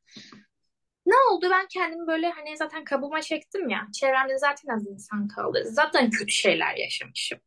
Ne 1.07 1.15
oldu? 1.31 1.49
Ben 1.51 1.67
kendimi 1.69 2.07
böyle 2.07 2.31
hani 2.31 2.57
zaten 2.57 2.85
kabuğuma 2.85 3.23
çektim 3.23 3.69
ya. 3.69 3.89
Çevremde 3.95 4.39
zaten 4.39 4.75
az 4.75 4.87
insan 4.87 5.29
kaldı. 5.29 5.63
Zaten 5.67 6.11
kötü 6.11 6.33
şeyler 6.33 6.77
yaşamışım. 6.77 7.39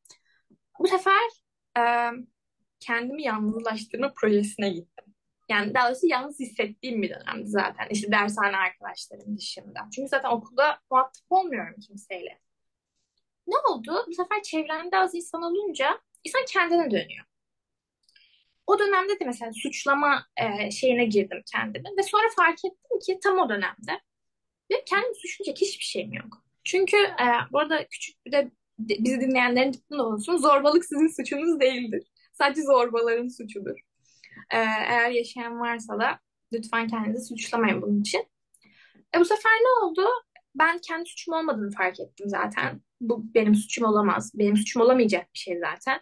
Bu 0.79 0.87
sefer 0.87 1.21
e, 1.77 1.83
kendimi 2.79 3.23
yalnızlaştırma 3.23 4.13
projesine 4.13 4.69
gittim. 4.69 5.05
Yani 5.49 5.73
daha 5.73 5.87
doğrusu 5.89 6.07
yalnız 6.07 6.39
hissettiğim 6.39 7.01
bir 7.01 7.09
dönemdi 7.09 7.47
zaten. 7.47 7.87
İşte 7.89 8.11
dershane 8.11 8.57
arkadaşlarım 8.57 9.37
dışında. 9.37 9.79
Çünkü 9.95 10.07
zaten 10.07 10.29
okulda 10.29 10.79
muhatap 10.91 11.23
olmuyorum 11.29 11.75
kimseyle. 11.87 12.41
Ne 13.47 13.55
oldu? 13.69 14.05
Bu 14.07 14.13
sefer 14.13 14.43
çevremde 14.43 14.97
az 14.97 15.15
insan 15.15 15.41
olunca 15.41 15.99
insan 16.23 16.45
kendine 16.47 16.91
dönüyor. 16.91 17.25
O 18.67 18.79
dönemde 18.79 19.19
de 19.19 19.25
mesela 19.25 19.51
suçlama 19.53 20.25
e, 20.37 20.71
şeyine 20.71 21.05
girdim 21.05 21.41
kendime 21.51 21.89
ve 21.97 22.03
sonra 22.03 22.29
fark 22.35 22.65
ettim 22.65 22.99
ki 23.05 23.19
tam 23.23 23.39
o 23.39 23.49
dönemde 23.49 24.01
ve 24.71 24.83
kendimi 24.85 25.15
suçlayacak 25.15 25.61
hiçbir 25.61 25.83
şeyim 25.83 26.13
yok. 26.13 26.43
Çünkü 26.63 26.97
e, 26.97 27.25
bu 27.51 27.59
arada 27.59 27.87
küçük 27.87 28.25
bir 28.25 28.31
de 28.31 28.51
bizi 28.79 29.21
dinleyenlerin 29.21 29.73
dikkatinde 29.73 30.01
olsun. 30.01 30.37
Zorbalık 30.37 30.85
sizin 30.85 31.07
suçunuz 31.07 31.59
değildir. 31.59 32.03
Sadece 32.33 32.61
zorbaların 32.61 33.27
suçudur. 33.27 33.79
E, 34.51 34.57
eğer 34.57 35.09
yaşayan 35.09 35.59
varsa 35.59 35.99
da 35.99 36.19
lütfen 36.53 36.87
kendinizi 36.87 37.27
suçlamayın 37.27 37.81
bunun 37.81 38.01
için. 38.01 38.27
E, 39.15 39.19
bu 39.19 39.25
sefer 39.25 39.51
ne 39.51 39.85
oldu? 39.85 40.07
Ben 40.55 40.77
kendi 40.79 41.09
suçum 41.09 41.33
olmadığını 41.33 41.71
fark 41.71 41.99
ettim 41.99 42.29
zaten. 42.29 42.81
Bu 43.01 43.33
benim 43.33 43.55
suçum 43.55 43.85
olamaz. 43.85 44.31
Benim 44.35 44.57
suçum 44.57 44.81
olamayacak 44.81 45.33
bir 45.33 45.39
şey 45.39 45.59
zaten. 45.59 46.01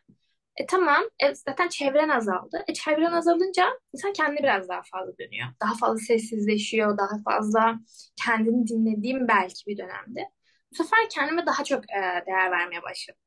E 0.56 0.65
tamam. 0.65 1.03
E, 1.24 1.36
zaten 1.36 1.68
çevren 1.68 2.10
azaldı. 2.10 2.63
E 2.68 2.74
çevren 2.74 3.12
azalınca 3.12 3.70
insan 3.94 4.13
kendine 4.13 4.39
biraz 4.39 4.70
daha 4.70 4.82
fazla 4.91 5.18
dönüyor. 5.18 5.48
Daha 5.62 5.75
fazla 5.75 5.98
sessizleşiyor. 5.98 6.98
Daha 6.98 7.22
fazla 7.25 7.79
kendini 8.25 8.68
dinlediğim 8.68 9.27
belki 9.27 9.68
bir 9.68 9.77
dönemde. 9.77 10.29
Bu 10.72 10.75
sefer 10.75 11.00
kendime 11.10 11.46
daha 11.46 11.63
çok 11.63 11.84
e, 11.84 12.25
değer 12.27 12.51
vermeye 12.51 12.84
başladım. 12.84 13.22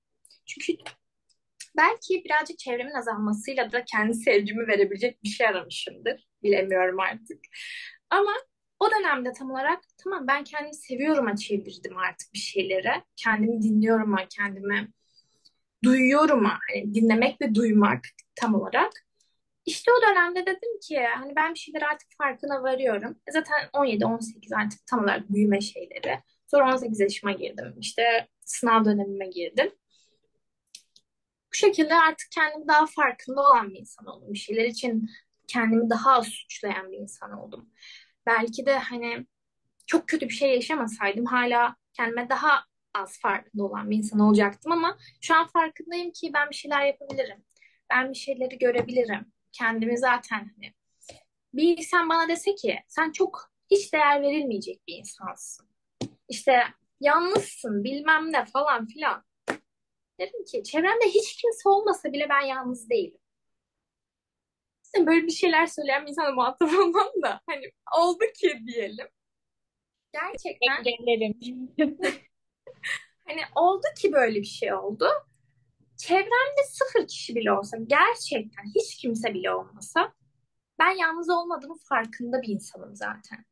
Çünkü 0.47 0.83
belki 1.77 2.25
birazcık 2.25 2.59
çevremin 2.59 2.95
azalmasıyla 2.95 3.73
da 3.73 3.85
kendi 3.85 4.15
sevgimi 4.15 4.67
verebilecek 4.69 5.23
bir 5.25 5.29
şey 5.29 5.47
aramışımdır. 5.47 6.29
Bilemiyorum 6.43 7.01
artık. 7.01 7.39
Ama 8.11 8.33
o 8.83 8.91
dönemde 8.91 9.33
tam 9.33 9.51
olarak 9.51 9.81
tamam 10.05 10.27
ben 10.27 10.45
kendimi 10.45 10.75
seviyorum 10.75 11.35
çevirdim 11.35 11.99
artık 11.99 12.35
bir 12.35 12.39
şeylere. 12.39 13.05
Kendimi 13.17 13.63
dinliyorum 13.63 14.17
kendimi 14.39 14.89
duyuyorum 15.85 16.45
hani 16.45 16.95
dinlemek 16.95 17.41
ve 17.41 17.55
duymak 17.55 18.05
tam 18.35 18.55
olarak. 18.55 18.93
İşte 19.67 19.91
o 19.99 20.03
dönemde 20.11 20.47
dedim 20.47 20.81
ki 20.83 21.01
hani 21.19 21.37
ben 21.37 21.55
bir 21.55 21.59
şeyler 21.59 21.83
artık 21.83 22.09
farkına 22.19 22.63
varıyorum. 22.63 23.19
E 23.29 23.33
Zaten 23.33 23.69
17-18 23.73 24.53
artık 24.57 24.87
tam 24.87 25.05
olarak 25.05 25.31
büyüme 25.31 25.61
şeyleri. 25.61 26.21
Sonra 26.47 26.75
18 26.75 27.01
yaşıma 27.01 27.33
girdim. 27.33 27.75
İşte 27.81 28.29
sınav 28.45 28.85
dönemime 28.85 29.27
girdim. 29.27 29.73
Bu 31.53 31.57
şekilde 31.57 31.95
artık 31.95 32.31
kendimi 32.31 32.69
daha 32.69 32.87
farkında 32.87 33.41
olan 33.41 33.71
bir 33.71 33.81
insan 33.81 34.07
oldum. 34.07 34.33
Bir 34.33 34.39
şeyler 34.39 34.65
için 34.65 35.11
kendimi 35.49 35.91
daha 35.91 36.23
suçlayan 36.23 36.93
bir 36.93 36.99
insan 36.99 37.33
oldum. 37.39 37.71
Belki 38.27 38.67
de 38.67 38.79
hani 38.79 39.27
çok 39.87 40.09
kötü 40.09 40.29
bir 40.29 40.35
şey 40.35 40.55
yaşamasaydım 40.55 41.25
hala 41.25 41.77
kendime 41.93 42.29
daha 42.29 42.65
az 42.95 43.21
farkında 43.21 43.65
olan 43.65 43.91
bir 43.91 43.97
insan 43.97 44.21
olacaktım 44.21 44.73
ama 44.73 44.99
şu 45.21 45.35
an 45.35 45.47
farkındayım 45.47 46.11
ki 46.11 46.31
ben 46.35 46.51
bir 46.51 46.55
şeyler 46.55 46.87
yapabilirim. 46.87 47.45
Ben 47.91 48.11
bir 48.11 48.15
şeyleri 48.15 48.59
görebilirim. 48.59 49.33
Kendimi 49.53 49.99
zaten 49.99 50.39
hani 50.57 50.73
bir 51.55 51.79
insan 51.79 52.09
bana 52.09 52.29
dese 52.29 52.55
ki 52.55 52.79
sen 52.89 53.13
çok 53.13 53.53
hiç 53.71 53.93
değer 53.93 54.23
verilmeyecek 54.23 54.87
bir 54.89 54.95
insansın. 54.95 55.67
İşte 56.29 56.63
yalnızsın 57.01 57.85
bilmem 57.85 58.33
ne 58.33 58.45
falan 58.45 58.87
filan. 58.87 59.25
Derim 60.21 60.45
ki 60.45 60.63
çevremde 60.65 61.09
hiç 61.09 61.37
kimse 61.37 61.69
olmasa 61.69 62.13
bile 62.13 62.29
ben 62.29 62.41
yalnız 62.41 62.91
değilim. 62.91 63.22
İşte 64.95 65.07
böyle 65.07 65.27
bir 65.27 65.33
şeyler 65.33 65.67
söyleyen 65.67 66.03
bir 66.03 66.09
insana 66.09 66.31
muhatap 66.33 66.69
olmam 66.81 67.13
da 67.23 67.41
hani 67.47 67.65
oldu 67.99 68.25
ki 68.41 68.63
diyelim. 68.67 69.09
Gerçekten 70.13 70.77
Engellerim. 70.77 71.69
Hani 73.27 73.41
oldu 73.55 73.87
ki 73.99 74.13
böyle 74.13 74.41
bir 74.41 74.47
şey 74.47 74.75
oldu. 74.75 75.07
Çevremde 75.97 76.65
sıfır 76.71 77.07
kişi 77.07 77.35
bile 77.35 77.53
olsa, 77.53 77.77
gerçekten 77.87 78.65
hiç 78.75 78.97
kimse 78.97 79.35
bile 79.35 79.51
olmasa 79.55 80.13
ben 80.79 80.91
yalnız 80.91 81.31
olmadığımın 81.31 81.81
farkında 81.89 82.43
bir 82.43 82.49
insanım 82.49 82.97
zaten. 82.97 83.45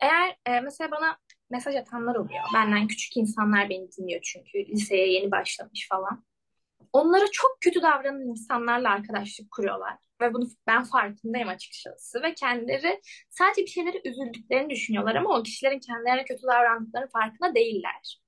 Eğer 0.00 0.36
e, 0.46 0.60
mesela 0.60 0.90
bana 0.90 1.18
mesaj 1.50 1.76
atanlar 1.76 2.14
oluyor. 2.14 2.40
Benden 2.54 2.86
küçük 2.88 3.16
insanlar 3.16 3.70
beni 3.70 3.92
dinliyor 3.92 4.20
çünkü 4.22 4.58
liseye 4.58 5.12
yeni 5.12 5.30
başlamış 5.30 5.88
falan. 5.88 6.24
Onlara 6.96 7.26
çok 7.32 7.58
kötü 7.60 7.82
davranan 7.82 8.20
insanlarla 8.20 8.90
arkadaşlık 8.90 9.50
kuruyorlar. 9.50 9.96
Ve 10.20 10.34
bunu 10.34 10.48
ben 10.66 10.84
farkındayım 10.84 11.48
açıkçası. 11.48 12.22
Ve 12.22 12.34
kendileri 12.34 13.00
sadece 13.30 13.62
bir 13.62 13.70
şeyleri 13.70 14.00
üzüldüklerini 14.04 14.70
düşünüyorlar 14.70 15.14
ama 15.14 15.38
o 15.38 15.42
kişilerin 15.42 15.80
kendilerine 15.80 16.24
kötü 16.24 16.42
davrandıkları 16.42 17.08
farkında 17.08 17.54
değiller. 17.54 18.20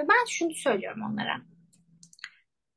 Ve 0.00 0.08
ben 0.08 0.24
şunu 0.28 0.54
söylüyorum 0.54 1.02
onlara. 1.12 1.40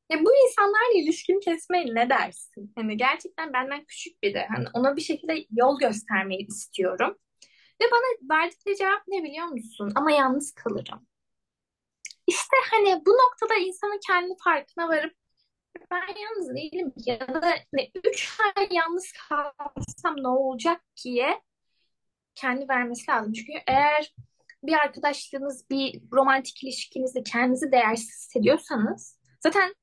Ya 0.09 0.25
bu 0.25 0.29
insanlarla 0.45 0.93
ilişkimi 0.95 1.39
kesmeyi 1.39 1.95
ne 1.95 2.09
dersin? 2.09 2.73
Hani 2.75 2.97
gerçekten 2.97 3.53
benden 3.53 3.85
küçük 3.85 4.23
biri. 4.23 4.45
Hani 4.55 4.67
ona 4.73 4.95
bir 4.95 5.01
şekilde 5.01 5.45
yol 5.51 5.79
göstermeyi 5.79 6.47
istiyorum. 6.47 7.17
Ve 7.81 7.85
bana 7.91 8.37
verdikleri 8.37 8.77
cevap 8.77 9.07
ne 9.07 9.23
biliyor 9.23 9.45
musun? 9.45 9.91
Ama 9.95 10.11
yalnız 10.11 10.53
kalırım. 10.53 11.07
İşte 12.27 12.55
hani 12.71 13.05
bu 13.05 13.11
noktada 13.11 13.55
insanın 13.55 13.99
kendi 14.07 14.33
farkına 14.43 14.87
varıp 14.89 15.13
ben 15.91 16.15
yalnız 16.21 16.55
değilim 16.55 16.93
ya 17.05 17.19
da 17.19 17.41
hani 17.41 17.91
üç 18.03 18.39
ay 18.55 18.67
yalnız 18.71 19.11
kalsam 19.11 20.15
ne 20.17 20.27
olacak 20.27 20.81
diye 21.03 21.41
kendi 22.35 22.69
vermesi 22.69 23.11
lazım. 23.11 23.33
Çünkü 23.33 23.51
eğer 23.67 24.13
bir 24.63 24.73
arkadaşlığınız, 24.73 25.69
bir 25.69 26.01
romantik 26.11 26.63
ilişkinizde 26.63 27.23
kendinizi 27.23 27.71
değersiz 27.71 28.09
hissediyorsanız 28.09 29.19
zaten 29.39 29.75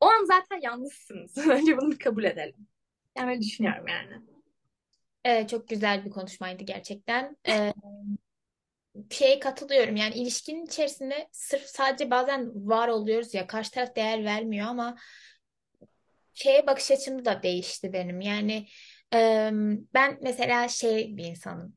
o 0.00 0.06
an 0.06 0.24
zaten 0.24 0.60
yalnızsınız. 0.62 1.38
Önce 1.48 1.76
bunu 1.76 1.98
kabul 1.98 2.24
edelim. 2.24 2.68
Yani 3.18 3.30
öyle 3.30 3.40
düşünüyorum 3.40 3.88
yani. 3.88 4.22
Evet, 5.24 5.48
çok 5.48 5.68
güzel 5.68 6.04
bir 6.04 6.10
konuşmaydı 6.10 6.64
gerçekten. 6.64 7.36
Ee, 7.48 7.72
şeye 9.10 9.38
katılıyorum 9.38 9.96
yani 9.96 10.14
ilişkinin 10.14 10.66
içerisinde 10.66 11.28
sırf 11.32 11.62
sadece 11.62 12.10
bazen 12.10 12.68
var 12.68 12.88
oluyoruz 12.88 13.34
ya 13.34 13.46
karşı 13.46 13.70
taraf 13.70 13.96
değer 13.96 14.24
vermiyor 14.24 14.66
ama 14.66 14.96
şeye 16.34 16.66
bakış 16.66 16.90
açım 16.90 17.24
da 17.24 17.42
değişti 17.42 17.92
benim. 17.92 18.20
Yani 18.20 18.66
ben 19.94 20.18
mesela 20.22 20.68
şey 20.68 21.16
bir 21.16 21.24
insanım. 21.24 21.76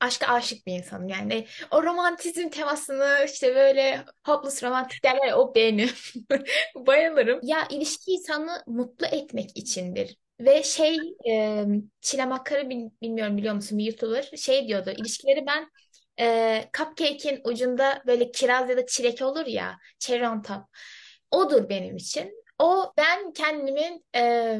Aşka 0.00 0.26
aşık 0.26 0.66
bir 0.66 0.72
insanım. 0.72 1.08
Yani 1.08 1.46
o 1.70 1.82
romantizm 1.82 2.48
temasını 2.48 3.24
işte 3.26 3.54
böyle 3.54 4.04
hopeless 4.26 4.62
romantik 4.62 5.04
derler 5.04 5.32
o 5.32 5.54
benim. 5.54 5.90
Bayılırım. 6.76 7.40
Ya 7.42 7.68
ilişki 7.70 8.10
insanı 8.10 8.62
mutlu 8.66 9.06
etmek 9.06 9.50
içindir. 9.54 10.16
Ve 10.40 10.62
şey 10.62 10.96
e, 11.30 11.64
Çilem 12.00 12.30
bilmiyorum 13.02 13.36
biliyor 13.36 13.54
musun 13.54 13.78
bir 13.78 13.84
YouTuber 13.84 14.22
şey 14.22 14.68
diyordu 14.68 14.90
ilişkileri 14.98 15.46
ben 15.46 15.70
e, 16.20 16.64
cupcake'in 16.78 17.40
ucunda 17.44 18.02
böyle 18.06 18.30
kiraz 18.32 18.70
ya 18.70 18.76
da 18.76 18.86
çilek 18.86 19.22
olur 19.22 19.46
ya 19.46 19.78
cherry 19.98 20.28
on 20.28 20.42
top 20.42 20.62
odur 21.30 21.68
benim 21.68 21.96
için. 21.96 22.43
O 22.58 22.92
ben 22.96 23.32
kendimin 23.32 24.04
e, 24.16 24.58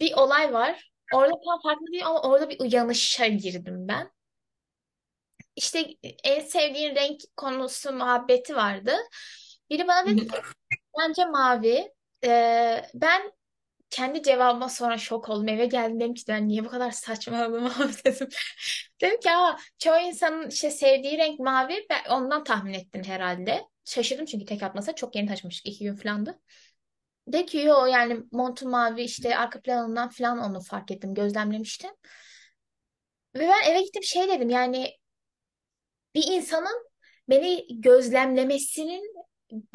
bir 0.00 0.12
olay 0.12 0.52
var. 0.52 0.90
Orada 1.14 1.32
tam 1.44 1.60
farklı 1.62 1.86
değil 1.86 2.06
ama 2.06 2.22
orada 2.22 2.50
bir 2.50 2.60
uyanışa 2.60 3.26
girdim 3.26 3.88
ben. 3.88 4.10
İşte 5.56 5.86
en 6.24 6.40
sevdiğin 6.40 6.94
renk 6.94 7.20
konusu 7.36 7.92
muhabbeti 7.92 8.56
vardı. 8.56 8.96
Biri 9.70 9.88
bana 9.88 10.06
dedi 10.06 10.26
ki 10.28 10.36
bence 10.98 11.24
mavi. 11.24 11.92
E, 12.24 12.82
ben 12.94 13.32
kendi 13.90 14.22
cevabıma 14.22 14.68
sonra 14.68 14.98
şok 14.98 15.28
oldum. 15.28 15.48
Eve 15.48 15.66
geldim 15.66 16.00
dedim 16.00 16.14
ki 16.14 16.24
ben 16.28 16.48
niye 16.48 16.64
bu 16.64 16.68
kadar 16.68 16.90
saçmaladım 16.90 17.66
abi 17.66 17.92
dedim. 18.04 18.28
Dedim 19.02 19.20
ki 19.20 19.30
Aa, 19.30 19.56
çoğu 19.78 19.98
insanın 19.98 20.48
işte 20.50 20.70
sevdiği 20.70 21.18
renk 21.18 21.40
mavi. 21.40 21.86
Ben 21.90 22.10
ondan 22.10 22.44
tahmin 22.44 22.74
ettin 22.74 23.04
herhalde. 23.04 23.64
Şaşırdım 23.84 24.26
çünkü 24.26 24.44
tek 24.44 24.62
atmasa 24.62 24.94
çok 24.94 25.16
yeni 25.16 25.28
taşımıştık. 25.28 25.66
iki 25.66 25.84
gün 25.84 25.96
falandı. 25.96 26.40
De 27.26 27.46
ki 27.46 27.58
yo 27.58 27.86
yani 27.86 28.20
montu 28.32 28.68
mavi 28.68 29.02
işte 29.02 29.36
arka 29.36 29.60
planından 29.60 30.08
falan 30.08 30.38
onu 30.38 30.60
fark 30.60 30.90
ettim. 30.90 31.14
Gözlemlemiştim. 31.14 31.90
Ve 33.34 33.48
ben 33.48 33.70
eve 33.70 33.82
gittim 33.82 34.02
şey 34.02 34.28
dedim 34.28 34.50
yani 34.50 34.96
bir 36.14 36.24
insanın 36.32 36.86
beni 37.28 37.66
gözlemlemesinin 37.82 39.16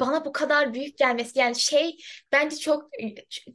bana 0.00 0.24
bu 0.24 0.32
kadar 0.32 0.74
büyük 0.74 0.98
gelmesi 0.98 1.38
yani 1.38 1.56
şey 1.56 1.96
bence 2.32 2.56
çok 2.56 2.90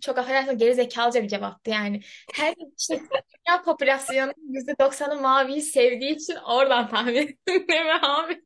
çok 0.01 0.17
affedersin 0.17 0.57
geri 0.57 0.75
zekalıca 0.75 1.23
bir 1.23 1.27
cevaptı 1.27 1.69
yani. 1.71 2.01
Her 2.33 2.55
işte 2.79 2.99
dünya 2.99 3.62
popülasyonunun 3.62 4.33
%90'ı 4.53 5.21
maviyi 5.21 5.62
sevdiği 5.62 6.15
için 6.15 6.36
oradan 6.36 6.89
tahmin 6.89 7.15
ettim 7.15 7.67
değil 7.67 7.86
mi 7.86 7.99
abi? 8.01 8.41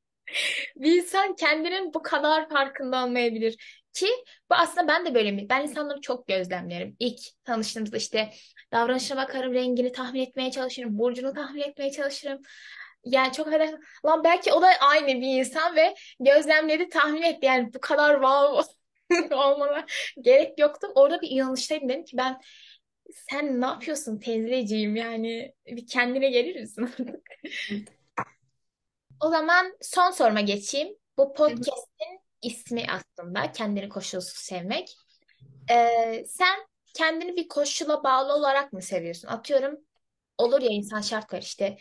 Bir 0.76 0.98
insan 0.98 1.36
kendinin 1.36 1.94
bu 1.94 2.02
kadar 2.02 2.50
farkında 2.50 3.04
olmayabilir. 3.06 3.81
Ki 3.94 4.08
bu 4.50 4.56
aslında 4.56 4.88
ben 4.88 5.06
de 5.06 5.16
böyle 5.16 5.32
mi? 5.32 5.48
Ben 5.50 5.62
insanları 5.62 6.02
çok 6.02 6.28
gözlemlerim. 6.28 6.96
İlk 7.00 7.20
tanıştığımızda 7.44 7.98
işte 7.98 8.34
davranışına 8.72 9.18
bakarım, 9.18 9.54
rengini 9.54 9.92
tahmin 9.92 10.22
etmeye 10.22 10.52
çalışırım, 10.52 11.00
burcunu 11.00 11.34
tahmin 11.34 11.62
etmeye 11.62 11.92
çalışırım. 11.92 12.42
Yani 13.06 13.34
çok 13.34 13.48
affedersin. 13.48 13.80
Lan 14.06 14.24
belki 14.24 14.54
o 14.54 14.62
da 14.62 14.68
aynı 14.80 15.08
bir 15.08 15.40
insan 15.40 15.76
ve 15.76 15.96
gözlemledi, 16.20 16.90
tahmin 16.90 17.22
etti. 17.22 17.46
Yani 17.46 17.74
bu 17.74 17.80
kadar 17.80 18.14
wow 18.14 18.76
olmana 19.36 19.86
gerek 20.22 20.60
yoktu. 20.60 20.88
Orada 20.96 21.22
bir 21.22 21.30
inanıştaydım. 21.30 21.90
Dedim 21.90 22.06
ki 22.06 22.18
ben 22.18 22.42
sen 23.12 23.62
ne 23.62 23.66
yapıyorsun 23.66 24.20
teyzeciğim 24.20 24.96
yani 24.96 25.54
bir 25.68 25.88
kendine 25.88 26.30
gelir 26.30 26.56
misin 26.62 26.84
artık? 27.00 27.28
O 29.20 29.30
zaman 29.30 29.78
son 29.82 30.12
soruma 30.12 30.42
geçeyim. 30.42 30.98
Bu 31.18 31.34
podcast'in 31.34 32.21
ismi 32.42 32.86
aslında 32.90 33.52
kendini 33.52 33.90
koşulsuz 33.90 34.38
sevmek. 34.38 34.98
Ee, 35.72 36.24
sen 36.28 36.60
kendini 36.94 37.36
bir 37.36 37.48
koşula 37.48 38.04
bağlı 38.04 38.34
olarak 38.34 38.74
mı 38.74 38.82
seviyorsun? 38.82 39.28
Atıyorum 39.28 39.80
olur 40.38 40.62
ya 40.62 40.70
insan 40.70 41.02
şart 41.02 41.34
var 41.34 41.42
işte. 41.42 41.78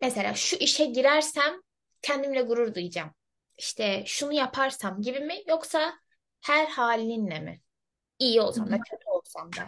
Mesela 0.00 0.34
şu 0.34 0.56
işe 0.56 0.84
girersem 0.84 1.60
kendimle 2.02 2.42
gurur 2.42 2.74
duyacağım. 2.74 3.10
İşte 3.58 4.02
şunu 4.06 4.32
yaparsam 4.32 5.00
gibi 5.02 5.20
mi 5.20 5.34
yoksa 5.48 5.92
her 6.40 6.66
halinle 6.66 7.40
mi? 7.40 7.60
İyi 8.18 8.40
olsam 8.40 8.70
da 8.70 8.78
kötü 8.80 9.04
olsam 9.06 9.52
da. 9.52 9.66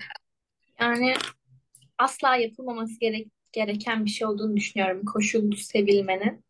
Yani 0.80 1.14
asla 1.98 2.36
yapılmaması 2.36 3.00
gerek, 3.00 3.28
gereken 3.52 4.04
bir 4.04 4.10
şey 4.10 4.26
olduğunu 4.26 4.56
düşünüyorum 4.56 5.04
koşullu 5.04 5.56
sevilmenin. 5.56 6.44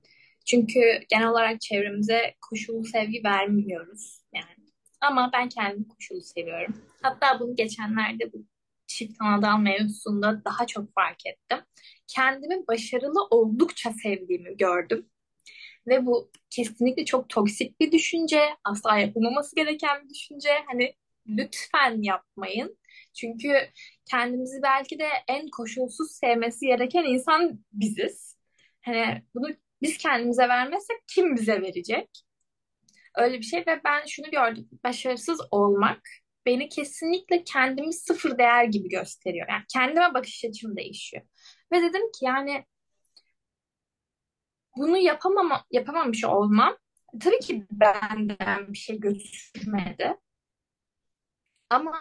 Çünkü 0.46 0.80
genel 1.08 1.28
olarak 1.28 1.60
çevremize 1.60 2.34
koşullu 2.40 2.84
sevgi 2.84 3.24
vermiyoruz 3.24 4.22
yani. 4.34 4.66
Ama 5.00 5.30
ben 5.32 5.48
kendimi 5.48 5.88
koşullu 5.88 6.22
seviyorum. 6.22 6.82
Hatta 7.02 7.40
bunu 7.40 7.56
geçenlerde 7.56 8.32
bu 8.32 8.46
çift 8.86 9.20
anadal 9.20 9.58
mevzusunda 9.58 10.44
daha 10.44 10.66
çok 10.66 10.94
fark 10.94 11.26
ettim. 11.26 11.58
Kendimi 12.06 12.66
başarılı 12.68 13.26
oldukça 13.30 13.92
sevdiğimi 13.92 14.56
gördüm. 14.56 15.06
Ve 15.86 16.06
bu 16.06 16.30
kesinlikle 16.50 17.04
çok 17.04 17.28
toksik 17.28 17.80
bir 17.80 17.92
düşünce. 17.92 18.40
Asla 18.64 18.98
yapılmaması 18.98 19.56
gereken 19.56 20.04
bir 20.04 20.14
düşünce. 20.14 20.50
Hani 20.66 20.94
lütfen 21.26 22.02
yapmayın. 22.02 22.78
Çünkü 23.14 23.52
kendimizi 24.04 24.62
belki 24.62 24.98
de 24.98 25.08
en 25.28 25.48
koşulsuz 25.48 26.10
sevmesi 26.10 26.66
gereken 26.66 27.04
insan 27.04 27.64
biziz. 27.72 28.38
Hani 28.82 29.22
bunu 29.34 29.48
biz 29.82 29.98
kendimize 29.98 30.48
vermezsek 30.48 30.96
kim 31.08 31.36
bize 31.36 31.62
verecek? 31.62 32.08
Öyle 33.16 33.38
bir 33.38 33.42
şey 33.42 33.60
ve 33.66 33.80
ben 33.84 34.06
şunu 34.06 34.30
gördüm. 34.30 34.68
Başarısız 34.84 35.40
olmak 35.50 36.00
beni 36.46 36.68
kesinlikle 36.68 37.44
kendimi 37.44 37.92
sıfır 37.92 38.38
değer 38.38 38.64
gibi 38.64 38.88
gösteriyor. 38.88 39.46
Yani 39.48 39.64
kendime 39.72 40.14
bakış 40.14 40.44
açım 40.44 40.76
değişiyor. 40.76 41.22
Ve 41.72 41.82
dedim 41.82 42.12
ki 42.12 42.24
yani 42.24 42.64
bunu 44.76 44.98
yapamama, 44.98 45.64
yapamamış 45.70 46.24
olmam 46.24 46.76
tabii 47.20 47.38
ki 47.38 47.66
benden 47.70 48.72
bir 48.72 48.78
şey 48.78 49.00
götürmedi. 49.00 50.16
Ama 51.70 52.00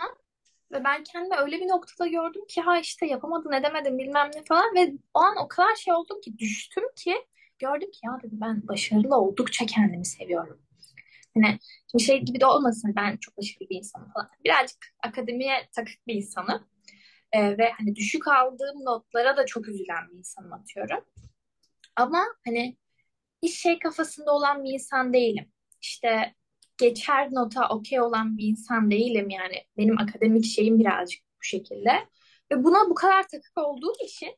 ve 0.71 0.83
ben 0.83 1.03
kendimi 1.03 1.35
öyle 1.35 1.59
bir 1.59 1.67
noktada 1.67 2.07
gördüm 2.07 2.45
ki 2.47 2.61
ha 2.61 2.79
işte 2.79 3.05
yapamadın 3.05 3.51
edemedim 3.51 3.97
bilmem 3.97 4.31
ne 4.35 4.43
falan 4.43 4.75
ve 4.75 4.93
o 5.13 5.19
an 5.19 5.37
o 5.37 5.47
kadar 5.47 5.75
şey 5.75 5.93
oldum 5.93 6.21
ki 6.21 6.37
düştüm 6.39 6.83
ki 6.95 7.25
gördüm 7.62 7.91
ki 7.91 8.00
ya 8.04 8.17
dedim 8.24 8.38
ben 8.41 8.67
başarılı 8.67 9.15
oldukça 9.17 9.65
kendimi 9.65 10.06
seviyorum. 10.06 10.62
Hani 11.34 11.60
şimdi 11.91 12.04
şey 12.04 12.21
gibi 12.21 12.39
de 12.39 12.45
olmasın 12.45 12.93
ben 12.95 13.17
çok 13.17 13.38
başarılı 13.38 13.69
bir 13.69 13.76
insanım 13.76 14.12
falan. 14.13 14.30
Birazcık 14.45 14.78
akademiye 15.04 15.69
takık 15.76 16.08
bir 16.08 16.15
insanım. 16.15 16.67
Ee, 17.34 17.58
ve 17.58 17.71
hani 17.78 17.95
düşük 17.95 18.28
aldığım 18.28 18.86
notlara 18.86 19.38
da 19.38 19.45
çok 19.45 19.67
üzülen 19.67 20.10
bir 20.12 20.17
insanım 20.17 20.54
atıyorum. 20.54 21.06
Ama 21.95 22.26
hani 22.45 22.78
hiç 23.43 23.56
şey 23.56 23.80
kafasında 23.80 24.32
olan 24.32 24.63
bir 24.63 24.74
insan 24.74 25.13
değilim. 25.13 25.52
İşte 25.82 26.36
geçer 26.78 27.30
nota 27.32 27.69
okey 27.69 28.02
olan 28.02 28.38
bir 28.38 28.47
insan 28.47 28.91
değilim 28.91 29.30
yani. 29.30 29.63
Benim 29.78 30.00
akademik 30.00 30.45
şeyim 30.45 30.80
birazcık 30.80 31.24
bu 31.24 31.43
şekilde. 31.43 31.91
Ve 32.52 32.63
buna 32.63 32.89
bu 32.89 32.95
kadar 32.95 33.28
takık 33.28 33.58
olduğum 33.58 33.93
için 34.04 34.36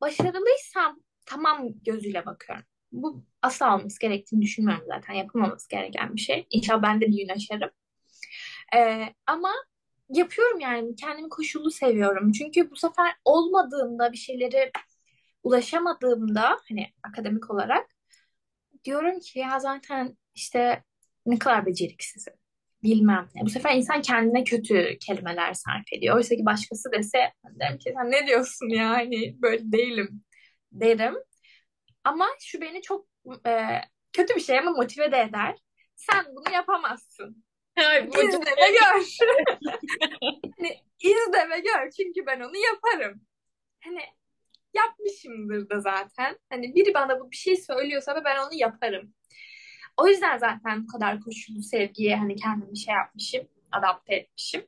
başarılıysam 0.00 1.03
tamam 1.26 1.68
gözüyle 1.84 2.26
bakıyorum. 2.26 2.64
Bu 2.92 3.24
asla 3.42 3.76
olması 3.76 4.00
gerektiğini 4.00 4.42
düşünmüyorum 4.42 4.84
zaten. 4.88 5.14
Yapılmaması 5.14 5.68
gereken 5.68 6.14
bir 6.14 6.20
şey. 6.20 6.46
İnşallah 6.50 6.82
ben 6.82 7.00
de 7.00 7.06
bir 7.06 7.16
gün 7.18 7.28
aşarım. 7.28 7.70
Ee, 8.76 9.14
ama 9.26 9.52
yapıyorum 10.08 10.60
yani 10.60 10.96
kendimi 10.96 11.28
koşullu 11.28 11.70
seviyorum. 11.70 12.32
Çünkü 12.32 12.70
bu 12.70 12.76
sefer 12.76 13.14
olmadığımda 13.24 14.12
bir 14.12 14.16
şeyleri 14.16 14.72
ulaşamadığımda 15.42 16.58
hani 16.68 16.86
akademik 17.02 17.50
olarak 17.50 17.86
diyorum 18.84 19.20
ki 19.20 19.38
ya 19.38 19.60
zaten 19.60 20.16
işte 20.34 20.84
ne 21.26 21.38
kadar 21.38 21.66
beceriksizim 21.66 22.34
bilmem 22.82 23.28
ne. 23.34 23.42
Bu 23.42 23.50
sefer 23.50 23.76
insan 23.76 24.02
kendine 24.02 24.44
kötü 24.44 24.98
kelimeler 24.98 25.52
sarf 25.54 25.92
ediyor. 25.92 26.16
Oysa 26.16 26.36
ki 26.36 26.44
başkası 26.46 26.92
dese 26.92 27.18
derim 27.60 27.78
ki 27.78 27.92
sen 27.96 28.10
ne 28.10 28.26
diyorsun 28.26 28.68
ya 28.68 28.90
hani 28.90 29.42
böyle 29.42 29.72
değilim 29.72 30.24
derim. 30.74 31.14
Ama 32.04 32.28
şu 32.40 32.60
beni 32.60 32.82
çok 32.82 33.06
e, 33.46 33.80
kötü 34.12 34.34
bir 34.34 34.40
şey 34.40 34.58
ama 34.58 34.70
motive 34.70 35.12
de 35.12 35.20
eder. 35.20 35.56
Sen 35.96 36.24
bunu 36.36 36.54
yapamazsın. 36.54 37.44
Ay, 37.76 38.08
bu 38.08 38.22
İzle 38.22 38.38
ve 38.38 38.70
gör. 38.70 39.16
hani 40.58 40.80
izle 41.00 41.50
ve 41.50 41.58
gör 41.58 41.90
çünkü 41.90 42.26
ben 42.26 42.40
onu 42.40 42.56
yaparım. 42.56 43.20
Hani 43.84 44.00
yapmışımdır 44.74 45.70
da 45.70 45.80
zaten. 45.80 46.38
Hani 46.50 46.74
biri 46.74 46.94
bana 46.94 47.20
bu 47.20 47.30
bir 47.30 47.36
şey 47.36 47.56
söylüyorsa 47.56 48.24
ben 48.24 48.36
onu 48.36 48.54
yaparım. 48.54 49.14
O 49.96 50.08
yüzden 50.08 50.38
zaten 50.38 50.82
bu 50.84 50.86
kadar 50.86 51.20
koşullu 51.20 51.62
sevgiye 51.62 52.16
hani 52.16 52.36
kendimi 52.36 52.78
şey 52.78 52.94
yapmışım, 52.94 53.48
adapte 53.72 54.14
etmişim. 54.14 54.66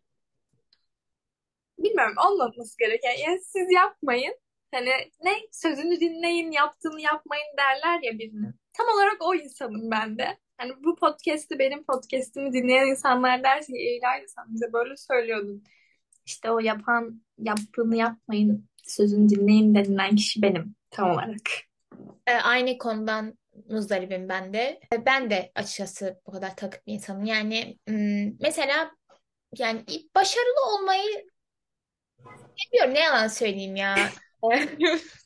Bilmiyorum 1.79 2.15
olmaması 2.27 2.79
gereken. 2.79 3.17
Yani 3.27 3.41
siz 3.41 3.73
yapmayın. 3.73 4.35
Hani 4.75 4.91
ne 5.25 5.33
sözünü 5.53 6.01
dinleyin, 6.01 6.53
yaptığını 6.53 7.01
yapmayın 7.01 7.57
derler 7.59 8.03
ya 8.03 8.19
birine. 8.19 8.53
Tam 8.73 8.87
olarak 8.97 9.17
o 9.21 9.35
insanım 9.35 9.91
ben 9.91 10.19
de. 10.19 10.39
Hani 10.59 10.73
bu 10.85 10.97
podcast'i 10.97 11.59
benim 11.59 11.85
podcast'imi 11.85 12.53
dinleyen 12.53 12.87
insanlar 12.87 13.45
derse 13.45 13.79
Eyla'yla 13.79 14.29
sen 14.29 14.45
bize 14.55 14.73
böyle 14.73 14.97
söylüyordun. 14.97 15.65
İşte 16.27 16.51
o 16.51 16.59
yapan 16.59 17.23
yaptığını 17.39 17.97
yapmayın, 17.97 18.69
sözünü 18.83 19.29
dinleyin 19.29 19.75
denilen 19.75 20.17
kişi 20.17 20.43
benim 20.43 20.75
tam 20.91 21.11
olarak. 21.11 21.41
E, 22.27 22.33
aynı 22.33 22.79
konudan 22.79 23.39
muzdaribim 23.69 24.29
ben 24.29 24.53
de. 24.53 24.81
E, 24.93 25.07
Ben 25.07 25.31
de 25.31 25.53
açıkçası 25.55 26.21
bu 26.27 26.33
kadar 26.33 26.57
takık 26.57 26.87
bir 26.87 26.93
insanım. 26.93 27.25
Yani 27.25 27.79
mesela 28.41 28.91
yani 29.59 29.85
başarılı 30.15 30.75
olmayı 30.75 31.27
bilmiyorum 32.57 32.95
ne 32.95 33.01
yalan 33.01 33.29
söyleyeyim 33.29 33.77
ya. 33.77 33.97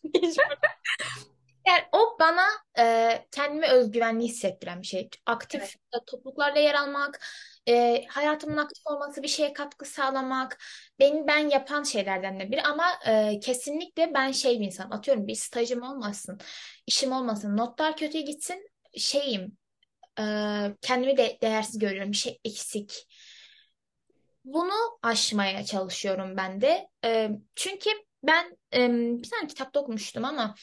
Yani 1.66 1.82
o 1.92 2.16
bana 2.20 2.44
e, 2.78 3.26
kendimi 3.30 3.66
özgüvenli 3.66 4.24
hissettiren 4.24 4.82
bir 4.82 4.86
şey. 4.86 5.10
Aktif 5.26 5.60
Evet. 5.62 6.06
topluluklarda 6.06 6.58
yer 6.58 6.74
almak, 6.74 7.20
e, 7.68 8.04
hayatımın 8.08 8.56
aktif 8.56 8.86
olması, 8.86 9.22
bir 9.22 9.28
şeye 9.28 9.52
katkı 9.52 9.84
sağlamak, 9.84 10.58
beni 10.98 11.26
ben 11.26 11.48
yapan 11.50 11.82
şeylerden 11.82 12.40
de 12.40 12.50
biri. 12.52 12.62
Ama 12.62 12.84
e, 13.06 13.40
kesinlikle 13.40 14.14
ben 14.14 14.32
şey 14.32 14.60
bir 14.60 14.66
insanım. 14.66 14.92
Atıyorum 14.92 15.26
bir 15.26 15.34
stajım 15.34 15.82
olmasın, 15.82 16.38
işim 16.86 17.12
olmasın, 17.12 17.56
notlar 17.56 17.96
kötüye 17.96 18.22
gitsin, 18.22 18.70
şeyim, 18.96 19.58
e, 20.20 20.22
kendimi 20.80 21.16
de 21.16 21.38
değersiz 21.42 21.78
görüyorum, 21.78 22.12
bir 22.12 22.16
şey 22.16 22.40
eksik. 22.44 23.06
Bunu 24.44 24.98
aşmaya 25.02 25.64
çalışıyorum 25.64 26.36
ben 26.36 26.60
de. 26.60 26.88
E, 27.04 27.30
çünkü 27.56 27.90
ben 28.22 28.56
bir 28.72 29.30
tane 29.30 29.46
kitapta 29.48 29.80
okumuştum 29.80 30.24
ama 30.24 30.54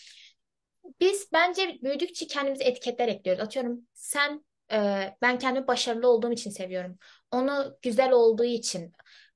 biz 0.99 1.29
bence 1.33 1.77
büyüdükçe 1.83 2.27
kendimize 2.27 2.63
etiketler 2.63 3.07
ekliyoruz. 3.07 3.43
Atıyorum 3.43 3.87
sen 3.93 4.45
e, 4.71 5.09
ben 5.21 5.39
kendimi 5.39 5.67
başarılı 5.67 6.07
olduğum 6.07 6.31
için 6.31 6.49
seviyorum. 6.49 6.97
Onu 7.31 7.77
güzel 7.81 8.11
olduğu 8.11 8.45
için. 8.45 8.93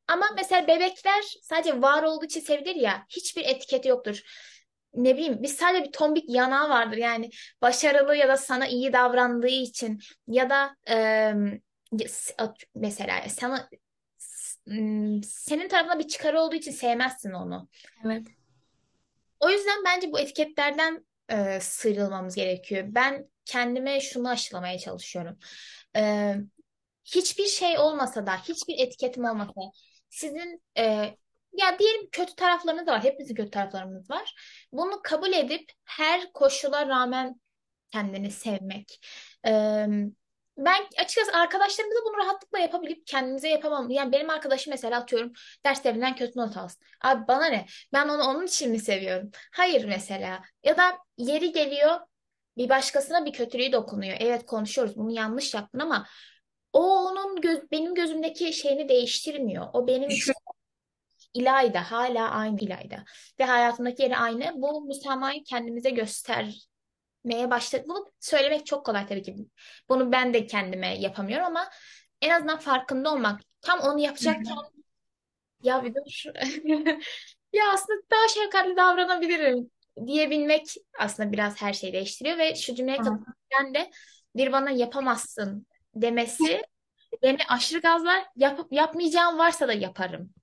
Ama 0.08 0.26
mesela 0.36 0.68
bebekler 0.68 1.24
sadece 1.42 1.82
var 1.82 2.04
olduğu 2.04 2.26
için 2.26 2.42
sevilir 2.42 2.76
ya. 2.76 3.06
Hiçbir 3.10 3.46
etiketi 3.46 3.88
yoktur. 3.88 4.22
Ne 4.94 5.18
bileyim 5.18 5.38
biz 5.44 5.56
sadece 5.56 5.84
bir 5.86 5.92
tombik 5.92 6.30
yanağı 6.30 6.70
vardır. 6.70 6.98
Yani 6.98 7.30
başarılı 7.62 8.16
ya 8.16 8.28
da 8.28 8.38
sana 8.38 8.68
iyi 8.68 8.94
davrandığı 8.94 9.48
için 9.48 10.00
ya 10.28 10.50
da 10.50 10.76
mesela 12.76 13.30
sana 13.30 13.70
senin 15.24 15.68
tarafına 15.68 16.00
bir 16.00 16.08
çıkarı 16.08 16.42
olduğu 16.42 16.56
için 16.56 16.72
sevmezsin 16.72 17.32
onu. 17.32 17.70
Evet. 18.06 18.28
O 19.42 19.50
yüzden 19.50 19.84
bence 19.86 20.12
bu 20.12 20.20
etiketlerden 20.20 21.06
e, 21.30 21.60
sıyrılmamız 21.60 22.36
gerekiyor. 22.36 22.84
Ben 22.88 23.30
kendime 23.46 24.00
şunu 24.00 24.30
aşılamaya 24.30 24.80
çalışıyorum. 24.80 25.38
E, 25.96 26.36
hiçbir 27.06 27.46
şey 27.46 27.78
olmasa 27.78 28.26
da, 28.26 28.38
hiçbir 28.38 28.80
etiketim 28.80 29.26
olmasa, 29.26 29.54
sizin 30.10 30.64
e, 30.78 30.84
ya 31.54 31.80
diyelim 31.80 32.10
kötü 32.12 32.36
taraflarınız 32.36 32.88
var. 32.88 33.04
Hepimizin 33.04 33.36
kötü 33.36 33.52
taraflarımız 33.52 34.10
var. 34.10 34.36
Bunu 34.72 35.02
kabul 35.04 35.34
edip 35.34 35.72
her 35.86 36.32
koşula 36.34 36.88
rağmen 36.88 37.42
kendini 37.92 38.32
sevmek. 38.32 39.06
E, 39.48 39.86
ben 40.66 41.04
açıkçası 41.04 41.38
arkadaşlarımıza 41.38 42.00
bunu 42.06 42.18
rahatlıkla 42.18 42.60
yapabilip 42.60 43.08
kendimize 43.08 43.50
yapamam. 43.50 43.90
Yani 43.90 44.12
benim 44.12 44.30
arkadaşım 44.30 44.72
mesela 44.72 45.00
atıyorum 45.00 45.34
derslerinden 45.66 46.16
kötü 46.16 46.40
not 46.40 46.58
alsın. 46.58 46.84
Abi 47.02 47.28
bana 47.28 47.46
ne? 47.46 47.66
Ben 47.94 48.08
onu 48.08 48.24
onun 48.24 48.46
için 48.46 48.72
mi 48.72 48.80
seviyorum? 48.80 49.32
Hayır 49.52 49.86
mesela. 49.86 50.42
Ya 50.64 50.78
da 50.78 50.98
yeri 51.18 51.52
geliyor 51.52 52.00
bir 52.58 52.70
başkasına 52.70 53.26
bir 53.26 53.34
kötülüğü 53.34 53.72
dokunuyor. 53.72 54.18
Evet 54.20 54.46
konuşuyoruz 54.46 54.98
bunu 54.98 55.12
yanlış 55.12 55.54
yaptın 55.54 55.80
ama 55.80 56.08
o 56.74 57.08
onun 57.08 57.42
göz, 57.42 57.72
benim 57.72 57.96
gözümdeki 57.96 58.54
şeyini 58.54 58.90
değiştirmiyor. 58.90 59.68
O 59.74 59.88
benim 59.88 60.10
için 60.10 60.34
İlayda 61.34 61.92
hala 61.92 62.30
aynı 62.30 62.60
İlayda 62.60 63.04
ve 63.40 63.44
hayatımdaki 63.46 64.04
yeri 64.04 64.18
aynı. 64.18 64.52
Bu 64.56 64.82
müsamahayı 64.82 65.44
kendimize 65.44 65.90
göstermeye 67.24 67.52
başladık. 67.52 67.86
Bunu 67.90 68.12
söylemek 68.20 68.66
çok 68.66 68.86
kolay 68.86 69.08
tabii 69.08 69.24
ki. 69.24 69.36
Bunu 69.90 70.12
ben 70.12 70.34
de 70.34 70.48
kendime 70.48 71.00
yapamıyorum 71.00 71.46
ama 71.46 71.70
en 72.22 72.30
azından 72.30 72.60
farkında 72.60 73.14
olmak. 73.14 73.42
Tam 73.62 73.80
onu 73.80 74.00
yapacakken 74.00 74.56
ya 75.64 75.84
bir 75.84 75.94
dur. 75.96 76.24
Ya 77.54 77.64
aslında 77.74 78.02
daha 78.12 78.28
şefkatli 78.28 78.78
davranabilirim 78.78 79.72
diyebilmek 80.08 80.76
aslında 81.00 81.32
biraz 81.32 81.62
her 81.62 81.74
şeyi 81.74 81.94
değiştiriyor 81.94 82.38
ve 82.38 82.56
şu 82.56 82.76
cümleye 82.76 82.98
katılırken 82.98 83.74
de 83.74 83.92
bir 84.36 84.52
bana 84.52 84.72
yapamazsın 84.72 85.68
demesi 85.96 86.62
beni 87.24 87.38
aşırı 87.50 87.80
gazlar. 87.80 88.24
Yap, 88.36 88.60
yapmayacağım 88.72 89.38
varsa 89.38 89.68
da 89.68 89.74
yaparım. 89.74 90.34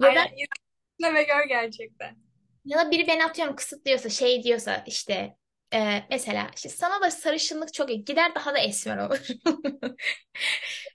Ya 0.00 0.14
da 0.14 0.20
Aynen. 0.20 1.14
Ve 1.14 1.22
gör 1.22 1.48
gerçekten. 1.48 2.16
ya 2.64 2.78
da 2.78 2.90
biri 2.90 3.06
beni 3.06 3.24
atıyorum 3.24 3.56
kısıtlıyorsa 3.56 4.08
şey 4.08 4.42
diyorsa 4.42 4.84
işte 4.86 5.36
e, 5.74 6.04
mesela 6.10 6.50
işte 6.56 6.68
sana 6.68 7.00
da 7.02 7.10
sarışınlık 7.10 7.74
çok 7.74 7.90
iyi 7.90 8.04
gider 8.04 8.34
daha 8.34 8.54
da 8.54 8.58
esmer 8.58 8.98
olur. 8.98 9.26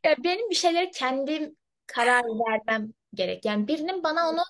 Ya 0.03 0.15
benim 0.23 0.49
bir 0.49 0.55
şeyleri 0.55 0.91
kendim 0.91 1.55
karar 1.87 2.23
vermem 2.23 2.93
gerek. 3.13 3.45
Yani 3.45 3.67
birinin 3.67 4.03
bana 4.03 4.29
onu 4.29 4.41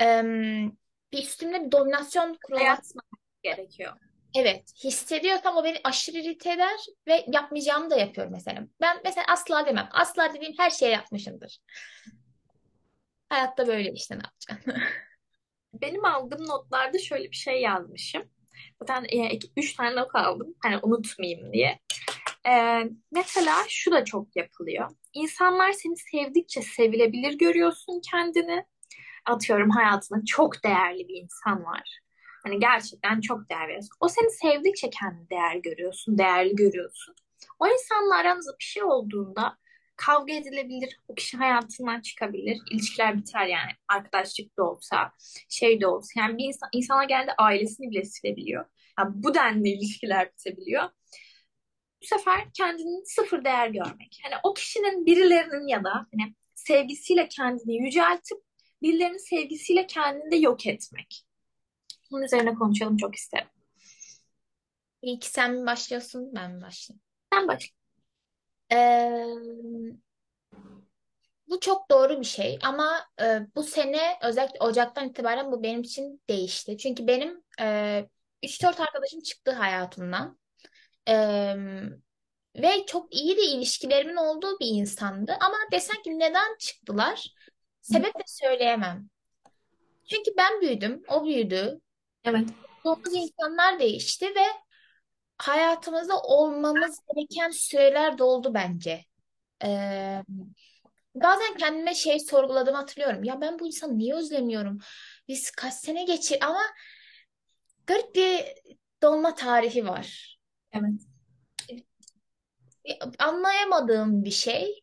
em, 0.00 0.72
bir 1.12 1.18
üstümde 1.22 1.64
bir 1.66 1.72
dominasyon 1.72 2.38
kurulması 2.46 2.94
gerekiyor. 3.42 3.92
Evet, 4.34 4.72
hissediyorsam 4.84 5.56
o 5.56 5.64
beni 5.64 5.76
aşırı 5.84 6.18
irite 6.18 6.52
eder 6.52 6.80
ve 7.06 7.24
yapmayacağımı 7.32 7.90
da 7.90 7.96
yapıyorum 7.96 8.32
mesela. 8.32 8.66
Ben 8.80 9.00
mesela 9.04 9.24
asla 9.28 9.66
demem. 9.66 9.88
Asla 9.92 10.34
dediğim 10.34 10.54
her 10.58 10.70
şeyi 10.70 10.92
yapmışımdır. 10.92 11.58
Hayatta 13.28 13.66
böyle 13.66 13.92
işte 13.92 14.18
ne 14.18 14.22
yapacaksın? 14.24 14.82
Benim 15.82 16.04
aldığım 16.04 16.48
notlarda 16.48 16.98
şöyle 16.98 17.30
bir 17.30 17.36
şey 17.36 17.60
yazmışım. 17.60 18.22
Zaten 18.80 19.04
e, 19.08 19.30
iki, 19.30 19.48
üç 19.56 19.74
tane 19.74 19.96
not 19.96 20.14
aldım. 20.14 20.54
Hani 20.62 20.78
unutmayayım 20.82 21.52
diye. 21.52 21.78
Ee, 22.48 22.82
mesela 23.12 23.56
şu 23.68 23.90
da 23.90 24.04
çok 24.04 24.36
yapılıyor. 24.36 24.90
İnsanlar 25.12 25.72
seni 25.72 25.96
sevdikçe 25.96 26.62
sevilebilir 26.62 27.38
görüyorsun 27.38 28.00
kendini. 28.10 28.64
Atıyorum 29.26 29.70
hayatında 29.70 30.20
çok 30.26 30.64
değerli 30.64 31.08
bir 31.08 31.22
insan 31.22 31.64
var. 31.64 32.00
Hani 32.44 32.58
gerçekten 32.58 33.20
çok 33.20 33.50
değer 33.50 33.68
veriyorsun. 33.68 33.96
O 34.00 34.08
seni 34.08 34.30
sevdikçe 34.30 34.90
kendini 34.90 35.30
değer 35.30 35.56
görüyorsun, 35.56 36.18
değerli 36.18 36.56
görüyorsun. 36.56 37.14
O 37.58 37.66
insanla 37.66 38.16
aranızda 38.16 38.52
bir 38.58 38.64
şey 38.64 38.82
olduğunda 38.84 39.56
kavga 40.06 40.32
edilebilir. 40.32 40.96
O 41.08 41.14
kişi 41.14 41.36
hayatından 41.36 42.00
çıkabilir. 42.00 42.58
İlişkiler 42.70 43.16
biter 43.18 43.46
yani. 43.46 43.70
Arkadaşlık 43.88 44.58
da 44.58 44.64
olsa, 44.64 45.12
şey 45.48 45.80
de 45.80 45.86
olsa. 45.86 46.20
Yani 46.20 46.38
bir 46.38 46.44
insan, 46.44 46.68
insana 46.72 47.04
geldi 47.04 47.32
ailesini 47.38 47.90
bile 47.90 48.04
silebiliyor. 48.04 48.64
Yani 48.98 49.10
bu 49.14 49.34
denli 49.34 49.68
ilişkiler 49.68 50.32
bitebiliyor. 50.32 50.90
Bu 52.02 52.06
sefer 52.06 52.52
kendini 52.54 53.06
sıfır 53.06 53.44
değer 53.44 53.68
görmek. 53.68 54.20
Hani 54.22 54.34
o 54.42 54.54
kişinin 54.54 55.06
birilerinin 55.06 55.68
ya 55.68 55.84
da 55.84 56.06
hani 56.12 56.34
sevgisiyle 56.54 57.28
kendini 57.28 57.84
yüceltip 57.86 58.38
birilerinin 58.82 59.28
sevgisiyle 59.30 59.86
kendini 59.86 60.30
de 60.30 60.36
yok 60.36 60.66
etmek. 60.66 61.24
Bunun 62.10 62.22
üzerine 62.22 62.54
konuşalım 62.54 62.96
çok 62.96 63.14
isterim. 63.14 63.48
İlk 65.02 65.24
sen 65.24 65.54
mi 65.54 65.66
başlıyorsun, 65.66 66.34
ben 66.34 66.50
mi 66.52 66.62
başlayayım? 66.62 67.02
Sen 67.32 67.48
başla. 67.48 67.79
Ee, 68.72 69.24
Bu 71.50 71.60
çok 71.60 71.90
doğru 71.90 72.20
bir 72.20 72.24
şey 72.24 72.58
ama 72.62 73.06
e, 73.22 73.40
bu 73.56 73.62
sene 73.62 74.18
özellikle 74.22 74.58
Ocak'tan 74.60 75.08
itibaren 75.08 75.52
bu 75.52 75.62
benim 75.62 75.80
için 75.80 76.22
değişti. 76.28 76.78
Çünkü 76.78 77.06
benim 77.06 77.42
e, 77.60 78.06
3-4 78.42 78.80
arkadaşım 78.80 79.20
çıktı 79.20 79.52
hayatımdan. 79.52 80.38
E, 81.08 81.14
ve 82.56 82.86
çok 82.86 83.14
iyi 83.14 83.36
de 83.36 83.42
ilişkilerimin 83.42 84.16
olduğu 84.16 84.58
bir 84.60 84.66
insandı. 84.66 85.36
Ama 85.40 85.56
desen 85.72 86.02
ki 86.02 86.18
neden 86.18 86.56
çıktılar? 86.58 87.34
Sebep 87.80 88.14
de 88.14 88.22
söyleyemem. 88.26 89.08
Çünkü 90.10 90.30
ben 90.36 90.60
büyüdüm, 90.60 91.02
o 91.08 91.24
büyüdü. 91.24 91.80
Evet. 92.24 92.48
Olduğumuz 92.84 93.14
insanlar 93.14 93.78
değişti 93.78 94.26
ve 94.26 94.44
hayatımızda 95.42 96.20
olmamız 96.20 96.98
gereken 97.14 97.50
süreler 97.50 98.18
doldu 98.18 98.54
bence. 98.54 99.04
Ee, 99.64 100.22
bazen 101.14 101.56
kendime 101.56 101.94
şey 101.94 102.20
sorguladığımı 102.20 102.76
hatırlıyorum. 102.76 103.24
Ya 103.24 103.40
ben 103.40 103.58
bu 103.58 103.66
insanı 103.66 103.98
niye 103.98 104.14
özlemiyorum? 104.14 104.78
Biz 105.28 105.50
kaç 105.50 105.74
sene 105.74 106.04
geçir 106.04 106.38
ama 106.42 106.60
garip 107.86 108.14
bir 108.14 108.44
dolma 109.02 109.34
tarihi 109.34 109.86
var. 109.86 110.38
Evet. 110.72 111.00
Anlayamadığım 113.18 114.24
bir 114.24 114.30
şey. 114.30 114.82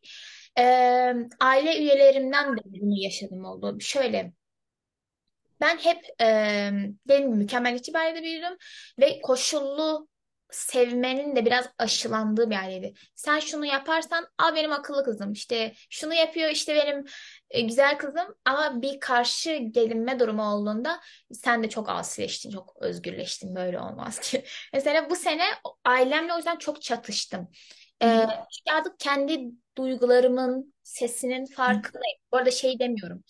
Ee, 0.58 1.14
aile 1.40 1.78
üyelerimden 1.78 2.56
de 2.56 2.60
bunu 2.64 3.02
yaşadım 3.02 3.44
oldu. 3.44 3.76
Şöyle 3.80 4.32
Ben 5.60 5.76
hep 5.76 6.04
e, 6.20 6.70
gibi 7.06 7.18
mükemmeliyetçi 7.28 7.92
bir 7.92 7.98
ailede 7.98 8.22
büyüdüm 8.22 8.56
ve 8.98 9.20
koşullu 9.20 10.08
sevmenin 10.50 11.36
de 11.36 11.46
biraz 11.46 11.68
aşılandığı 11.78 12.50
bir 12.50 12.56
aileydi. 12.56 12.94
Sen 13.14 13.38
şunu 13.38 13.66
yaparsan, 13.66 14.26
a 14.38 14.54
benim 14.54 14.72
akıllı 14.72 15.04
kızım. 15.04 15.32
İşte 15.32 15.72
şunu 15.90 16.14
yapıyor 16.14 16.50
işte 16.50 16.74
benim 16.74 17.04
e, 17.50 17.60
güzel 17.60 17.98
kızım. 17.98 18.34
Ama 18.44 18.82
bir 18.82 19.00
karşı 19.00 19.56
gelinme 19.56 20.20
durumu 20.20 20.52
olduğunda 20.52 21.00
sen 21.32 21.62
de 21.62 21.68
çok 21.68 21.88
asileştin, 21.88 22.50
çok 22.50 22.76
özgürleştin. 22.80 23.56
Böyle 23.56 23.80
olmaz 23.80 24.20
ki. 24.20 24.44
Mesela 24.74 25.10
bu 25.10 25.16
sene 25.16 25.44
ailemle 25.84 26.32
o 26.32 26.36
yüzden 26.36 26.56
çok 26.56 26.82
çatıştım. 26.82 27.48
E, 28.02 28.06
çünkü 28.26 28.76
artık 28.76 29.00
kendi 29.00 29.40
duygularımın 29.76 30.74
sesinin 30.82 31.46
farkındayım. 31.46 32.18
Bu 32.32 32.36
arada 32.36 32.50
şey 32.50 32.78
demiyorum 32.78 33.24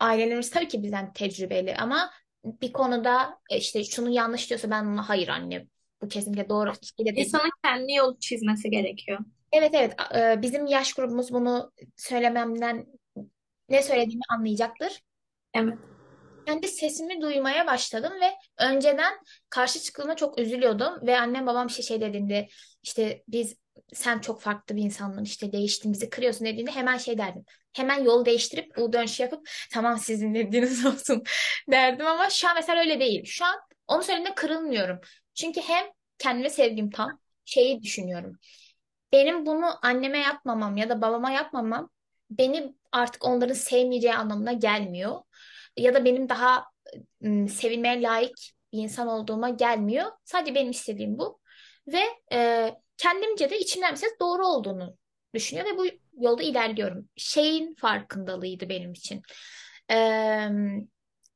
ailelerimiz 0.00 0.50
tabii 0.50 0.68
ki 0.68 0.82
bizden 0.82 1.12
tecrübeli 1.12 1.76
ama 1.76 2.10
bir 2.44 2.72
konuda 2.72 3.38
e, 3.50 3.56
işte 3.56 3.84
şunu 3.84 4.10
yanlış 4.10 4.48
diyorsa 4.48 4.70
ben 4.70 4.84
ona 4.84 5.08
hayır 5.08 5.28
anne 5.28 5.66
bu 6.02 6.08
kesinlikle 6.08 6.48
doğru 6.48 6.72
şey 6.96 7.06
dedi. 7.06 7.20
İnsanın 7.20 7.50
kendi 7.64 7.92
yol 7.92 8.18
çizmesi 8.18 8.70
gerekiyor. 8.70 9.18
Evet 9.52 9.70
evet 9.74 9.94
e, 10.14 10.42
bizim 10.42 10.66
yaş 10.66 10.92
grubumuz 10.92 11.32
bunu 11.32 11.72
söylememden 11.96 12.86
ne 13.68 13.82
söylediğimi 13.82 14.22
anlayacaktır. 14.28 15.02
Evet. 15.54 15.74
Kendi 16.46 16.68
sesimi 16.68 17.20
duymaya 17.20 17.66
başladım 17.66 18.12
ve 18.20 18.34
önceden 18.58 19.14
karşı 19.50 19.80
çıktığımda 19.80 20.16
çok 20.16 20.38
üzülüyordum 20.38 21.06
ve 21.06 21.18
annem 21.18 21.46
babam 21.46 21.70
şey 21.70 21.84
şey 21.84 22.00
dediğinde 22.00 22.48
işte 22.82 23.22
biz 23.28 23.56
sen 23.92 24.18
çok 24.18 24.40
farklı 24.40 24.76
bir 24.76 24.82
insansın 24.82 25.24
işte 25.24 25.52
değiştin 25.52 25.92
bizi 25.92 26.10
kırıyorsun 26.10 26.46
dediğinde 26.46 26.70
hemen 26.70 26.96
şey 26.96 27.18
derdim. 27.18 27.44
Hemen 27.72 28.04
yol 28.04 28.24
değiştirip 28.24 28.78
U 28.78 28.92
dönüş 28.92 29.20
yapıp 29.20 29.48
tamam 29.72 29.98
sizin 29.98 30.34
dediğiniz 30.34 30.86
olsun 30.86 31.22
derdim 31.70 32.06
ama 32.06 32.30
şu 32.30 32.48
an 32.48 32.54
mesela 32.54 32.80
öyle 32.80 33.00
değil. 33.00 33.24
Şu 33.24 33.44
an 33.44 33.54
onu 33.88 34.02
söylediğinde 34.02 34.34
kırılmıyorum. 34.34 35.00
Çünkü 35.36 35.60
hem 35.60 35.86
kendime 36.18 36.50
sevgim 36.50 36.90
tam 36.90 37.20
şeyi 37.44 37.82
düşünüyorum. 37.82 38.38
Benim 39.12 39.46
bunu 39.46 39.86
anneme 39.86 40.18
yapmamam 40.18 40.76
ya 40.76 40.88
da 40.88 41.02
babama 41.02 41.30
yapmamam 41.30 41.90
beni 42.30 42.74
artık 42.92 43.24
onların 43.24 43.54
sevmeyeceği 43.54 44.14
anlamına 44.14 44.52
gelmiyor. 44.52 45.20
Ya 45.76 45.94
da 45.94 46.04
benim 46.04 46.28
daha 46.28 46.64
sevilmeye 47.50 48.02
layık 48.02 48.36
bir 48.72 48.78
insan 48.78 49.08
olduğuma 49.08 49.48
gelmiyor. 49.48 50.06
Sadece 50.24 50.54
benim 50.54 50.70
istediğim 50.70 51.18
bu. 51.18 51.40
Ve 51.88 52.02
e, 52.32 52.70
kendimce 52.96 53.50
de 53.50 53.58
içimden 53.58 53.92
bir 53.92 53.96
ses 53.96 54.12
doğru 54.20 54.46
olduğunu 54.46 54.96
düşünüyor 55.34 55.66
ve 55.66 55.78
bu 55.78 55.86
yolda 56.20 56.42
ilerliyorum. 56.42 57.08
Şeyin 57.16 57.74
farkındalığıydı 57.74 58.68
benim 58.68 58.92
için. 58.92 59.22
Ee, 59.90 60.48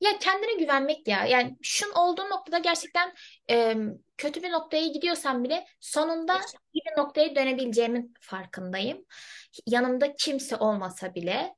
ya 0.01 0.19
kendine 0.19 0.55
güvenmek 0.55 1.09
ya. 1.09 1.25
Yani 1.25 1.57
şun 1.63 1.91
olduğu 1.91 2.31
noktada 2.31 2.59
gerçekten 2.59 3.15
e, 3.51 3.77
kötü 4.17 4.43
bir 4.43 4.53
noktaya 4.53 4.87
gidiyorsam 4.87 5.45
bile 5.45 5.67
sonunda 5.81 6.41
iyi 6.73 6.83
bir 6.87 7.03
noktaya 7.03 7.37
dönebileceğimin 7.37 8.15
farkındayım. 8.21 9.05
Yanımda 9.67 10.15
kimse 10.17 10.57
olmasa 10.57 11.15
bile. 11.15 11.55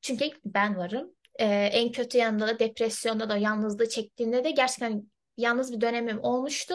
Çünkü 0.00 0.30
ben 0.44 0.76
varım. 0.76 1.14
Ee, 1.38 1.46
en 1.46 1.92
kötü 1.92 2.18
yanında 2.18 2.46
da 2.46 2.58
depresyonda 2.58 3.28
da 3.28 3.36
yalnızlığı 3.36 3.88
çektiğimde 3.88 4.44
de 4.44 4.50
gerçekten 4.50 5.10
yalnız 5.36 5.72
bir 5.72 5.80
dönemim 5.80 6.18
olmuştu. 6.22 6.74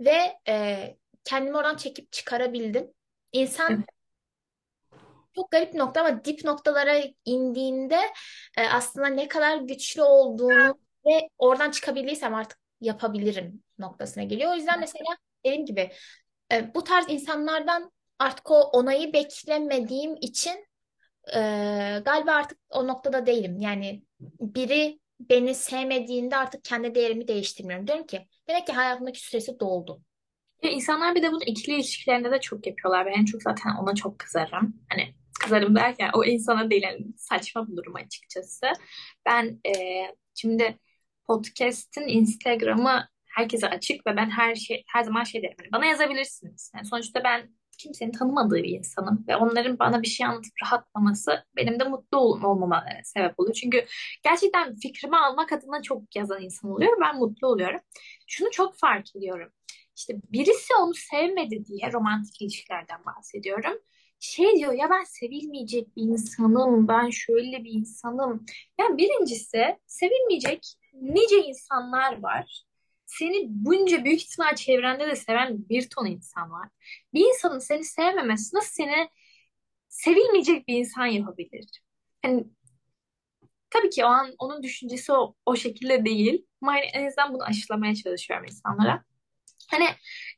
Ve 0.00 0.36
e, 0.48 0.96
kendimi 1.24 1.56
oradan 1.56 1.76
çekip 1.76 2.12
çıkarabildim. 2.12 2.90
İnsan 3.32 3.72
Evet. 3.72 3.95
Çok 5.36 5.50
garip 5.50 5.74
bir 5.74 5.78
nokta 5.78 6.00
ama 6.00 6.24
dip 6.24 6.44
noktalara 6.44 7.02
indiğinde 7.24 8.00
e, 8.58 8.68
aslında 8.68 9.06
ne 9.06 9.28
kadar 9.28 9.56
güçlü 9.56 10.02
olduğunu 10.02 10.78
ve 11.06 11.28
oradan 11.38 11.70
çıkabildiysem 11.70 12.34
artık 12.34 12.58
yapabilirim 12.80 13.62
noktasına 13.78 14.24
geliyor. 14.24 14.52
O 14.52 14.54
yüzden 14.54 14.80
mesela 14.80 15.16
dediğim 15.44 15.66
gibi 15.66 15.90
e, 16.52 16.74
bu 16.74 16.84
tarz 16.84 17.10
insanlardan 17.10 17.92
artık 18.18 18.50
o 18.50 18.60
onayı 18.60 19.12
beklemediğim 19.12 20.16
için 20.20 20.66
e, 21.34 21.40
galiba 22.04 22.32
artık 22.32 22.58
o 22.70 22.86
noktada 22.86 23.26
değilim. 23.26 23.60
Yani 23.60 24.02
biri 24.40 25.00
beni 25.20 25.54
sevmediğinde 25.54 26.36
artık 26.36 26.64
kendi 26.64 26.94
değerimi 26.94 27.28
değiştirmiyorum. 27.28 27.86
Diyorum 27.86 28.06
ki 28.06 28.26
demek 28.48 28.66
ki 28.66 28.72
hayatımdaki 28.72 29.20
süresi 29.20 29.60
doldu. 29.60 30.02
Ya 30.62 30.70
insanlar 30.70 31.14
bir 31.14 31.22
de 31.22 31.32
bunu 31.32 31.44
ikili 31.46 31.74
ilişkilerinde 31.74 32.30
de 32.30 32.40
çok 32.40 32.66
yapıyorlar. 32.66 33.06
Ben 33.06 33.12
en 33.12 33.24
çok 33.24 33.42
zaten 33.42 33.70
ona 33.82 33.94
çok 33.94 34.18
kızarım. 34.18 34.76
Hani 34.88 35.14
kızarım 35.46 35.76
derken 35.76 36.10
o 36.14 36.24
insana 36.24 36.70
değil 36.70 36.82
yani 36.82 37.06
saçma 37.16 37.68
bulurum 37.68 37.96
açıkçası. 37.96 38.66
Ben 39.26 39.60
e, 39.66 39.72
şimdi 40.34 40.78
podcast'in 41.26 42.08
Instagram'ı 42.08 43.08
herkese 43.26 43.68
açık 43.68 44.06
ve 44.06 44.16
ben 44.16 44.30
her 44.30 44.54
şey 44.54 44.84
her 44.88 45.02
zaman 45.02 45.24
şey 45.24 45.42
derim. 45.42 45.56
Hani 45.60 45.72
bana 45.72 45.86
yazabilirsiniz. 45.86 46.72
Yani 46.74 46.86
sonuçta 46.86 47.24
ben 47.24 47.50
kimsenin 47.78 48.12
tanımadığı 48.12 48.56
bir 48.56 48.78
insanım 48.78 49.24
ve 49.28 49.36
onların 49.36 49.78
bana 49.78 50.02
bir 50.02 50.08
şey 50.08 50.26
anlatıp 50.26 50.52
rahatlaması 50.62 51.44
benim 51.56 51.80
de 51.80 51.84
mutlu 51.84 52.18
ol- 52.18 52.42
olmama 52.42 52.84
e, 52.90 53.04
sebep 53.04 53.40
oluyor. 53.40 53.54
Çünkü 53.54 53.86
gerçekten 54.24 54.76
fikrimi 54.76 55.16
almak 55.16 55.52
adına 55.52 55.82
çok 55.82 56.16
yazan 56.16 56.42
insan 56.42 56.70
oluyor. 56.70 56.92
Ben 57.00 57.16
mutlu 57.18 57.48
oluyorum. 57.48 57.80
Şunu 58.26 58.50
çok 58.50 58.78
fark 58.78 59.16
ediyorum. 59.16 59.52
İşte 59.96 60.14
birisi 60.32 60.74
onu 60.80 60.94
sevmedi 60.94 61.66
diye 61.66 61.92
romantik 61.92 62.42
ilişkilerden 62.42 63.04
bahsediyorum. 63.06 63.78
Şey 64.20 64.56
diyor 64.56 64.72
ya 64.72 64.90
ben 64.90 65.04
sevilmeyecek 65.04 65.96
bir 65.96 66.02
insanım, 66.02 66.88
ben 66.88 67.10
şöyle 67.10 67.64
bir 67.64 67.70
insanım. 67.70 68.46
Yani 68.80 68.98
birincisi 68.98 69.78
sevilmeyecek 69.86 70.74
nice 70.92 71.44
insanlar 71.44 72.22
var. 72.22 72.62
Seni 73.06 73.46
bunca 73.48 74.04
büyük 74.04 74.22
ihtimal 74.22 74.54
çevrende 74.54 75.06
de 75.06 75.16
seven 75.16 75.68
bir 75.68 75.88
ton 75.90 76.06
insan 76.06 76.50
var. 76.50 76.68
Bir 77.14 77.20
insanın 77.28 77.58
seni 77.58 77.84
sevmemesi 77.84 78.56
nasıl 78.56 78.74
seni 78.74 79.08
sevilmeyecek 79.88 80.68
bir 80.68 80.74
insan 80.74 81.06
yapabilir? 81.06 81.82
Hani 82.22 82.44
tabii 83.70 83.90
ki 83.90 84.04
o 84.04 84.08
an 84.08 84.34
onun 84.38 84.62
düşüncesi 84.62 85.12
o, 85.12 85.34
o 85.46 85.56
şekilde 85.56 86.04
değil. 86.04 86.46
Ama 86.62 86.72
hani 86.72 86.84
en 86.84 87.06
azından 87.06 87.34
bunu 87.34 87.42
aşılamaya 87.42 87.94
çalışıyorum 87.94 88.46
insanlara. 88.46 89.04
Hani 89.70 89.86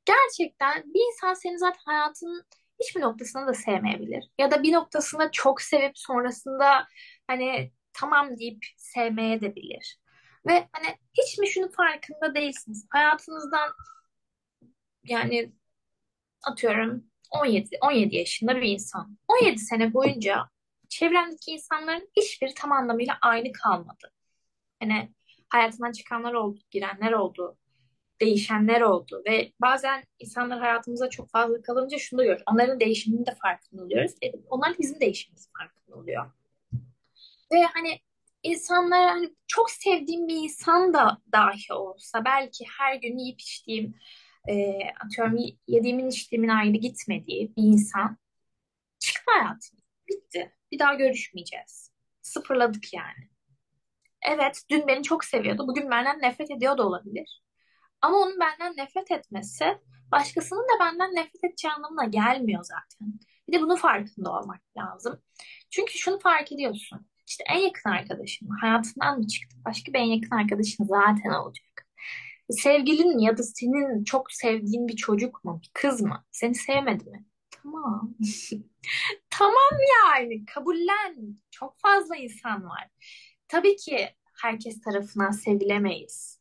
gerçekten 0.05 0.95
bir 0.95 1.01
insan 1.13 1.35
seni 1.35 1.59
zaten 1.59 1.83
hayatının 1.85 2.45
hiçbir 2.81 3.01
noktasında 3.01 3.47
da 3.47 3.55
sevmeyebilir. 3.55 4.25
Ya 4.39 4.51
da 4.51 4.63
bir 4.63 4.73
noktasında 4.73 5.31
çok 5.31 5.63
sevip 5.63 5.99
sonrasında 5.99 6.87
hani 7.27 7.73
tamam 7.93 8.39
deyip 8.39 8.65
sevmeye 8.77 9.41
de 9.41 9.55
bilir. 9.55 9.99
Ve 10.47 10.69
hani 10.73 10.97
hiç 11.19 11.39
mi 11.39 11.49
şunun 11.49 11.69
farkında 11.69 12.35
değilsiniz? 12.35 12.87
Hayatınızdan 12.91 13.71
yani 15.05 15.53
atıyorum 16.43 17.05
17 17.31 17.79
17 17.83 18.17
yaşında 18.17 18.57
bir 18.57 18.63
insan. 18.63 19.19
17 19.29 19.59
sene 19.59 19.95
boyunca 19.95 20.49
çevrendeki 20.89 21.51
insanların 21.51 22.11
hiçbiri 22.17 22.55
tam 22.55 22.73
anlamıyla 22.73 23.19
aynı 23.23 23.53
kalmadı. 23.53 24.13
Hani 24.81 25.15
hayatından 25.49 25.93
çıkanlar 25.93 26.35
oldu, 26.35 26.61
girenler 26.71 27.13
oldu 27.13 27.59
değişenler 28.21 28.81
oldu 28.81 29.23
ve 29.27 29.53
bazen 29.61 30.05
insanlar 30.19 30.61
hayatımıza 30.61 31.11
çok 31.11 31.31
fazla 31.31 31.63
kalınca 31.63 31.99
şunu 31.99 32.21
görüyoruz. 32.21 32.43
Onların 32.53 32.81
değişiminin 32.81 33.27
de 33.27 33.35
farkında 33.43 33.83
oluyoruz. 33.83 34.13
E, 34.23 34.33
onlar 34.51 34.79
bizim 34.79 35.01
değişimimiz 35.01 35.49
farkında 35.59 35.97
oluyor. 35.97 36.31
Ve 37.53 37.63
hani 37.63 38.01
insanlar 38.43 39.09
hani 39.09 39.35
çok 39.47 39.71
sevdiğim 39.71 40.29
bir 40.29 40.37
insan 40.37 40.95
da 40.95 41.19
dahi 41.33 41.73
olsa 41.73 42.25
belki 42.25 42.65
her 42.79 42.95
gün 42.95 43.19
yiyip 43.19 43.41
içtiğim 43.41 43.95
e, 44.49 44.79
atıyorum 45.05 45.37
yediğimin 45.67 46.09
içtiğimin 46.09 46.49
ayrı 46.49 46.77
gitmediği 46.77 47.53
bir 47.57 47.63
insan 47.63 48.19
çıktı 48.99 49.33
hayatım. 49.33 49.79
Bitti. 50.09 50.53
Bir 50.73 50.79
daha 50.79 50.95
görüşmeyeceğiz. 50.95 51.93
Sıfırladık 52.23 52.95
yani. 52.95 53.29
Evet, 54.23 54.63
dün 54.71 54.89
beni 54.89 55.03
çok 55.03 55.25
seviyordu. 55.25 55.69
Bugün 55.69 55.91
benden 55.91 56.23
nefret 56.23 56.51
ediyor 56.51 56.79
da 56.79 56.87
olabilir. 56.87 57.43
Ama 58.03 58.17
onun 58.19 58.41
benden 58.41 58.77
nefret 58.77 59.11
etmesi 59.11 59.79
başkasının 60.13 60.63
da 60.63 60.81
benden 60.81 61.15
nefret 61.15 61.45
edeceği 61.45 61.73
anlamına 61.73 62.05
gelmiyor 62.05 62.65
zaten. 62.65 63.21
Bir 63.49 63.53
de 63.53 63.63
bunun 63.63 63.77
farkında 63.77 64.33
olmak 64.33 64.61
lazım. 64.77 65.23
Çünkü 65.71 65.93
şunu 65.99 66.19
fark 66.19 66.53
ediyorsun. 66.53 67.07
İşte 67.27 67.45
en 67.51 67.59
yakın 67.59 67.91
arkadaşın 67.91 68.49
hayatından 68.61 69.19
mı 69.19 69.27
çıktı? 69.27 69.57
Başka 69.65 69.93
bir 69.93 69.99
en 69.99 70.05
yakın 70.05 70.37
arkadaşın 70.37 70.85
zaten 70.85 71.31
olacak. 71.31 71.87
Sevgilin 72.51 73.19
ya 73.19 73.39
da 73.39 73.43
senin 73.43 74.05
çok 74.05 74.33
sevdiğin 74.33 74.89
bir 74.89 74.97
çocuk 74.97 75.45
mu, 75.45 75.61
bir 75.63 75.71
kız 75.75 76.01
mı? 76.01 76.25
Seni 76.31 76.55
sevmedi 76.55 77.05
mi? 77.11 77.27
Tamam. 77.51 78.15
Tamam 79.31 79.79
yani 80.07 80.45
kabullen. 80.47 81.39
Çok 81.51 81.81
fazla 81.81 82.17
insan 82.17 82.65
var. 82.65 82.89
Tabii 83.49 83.77
ki 83.77 84.09
herkes 84.43 84.81
tarafından 84.81 85.31
sevilemeyiz. 85.31 86.41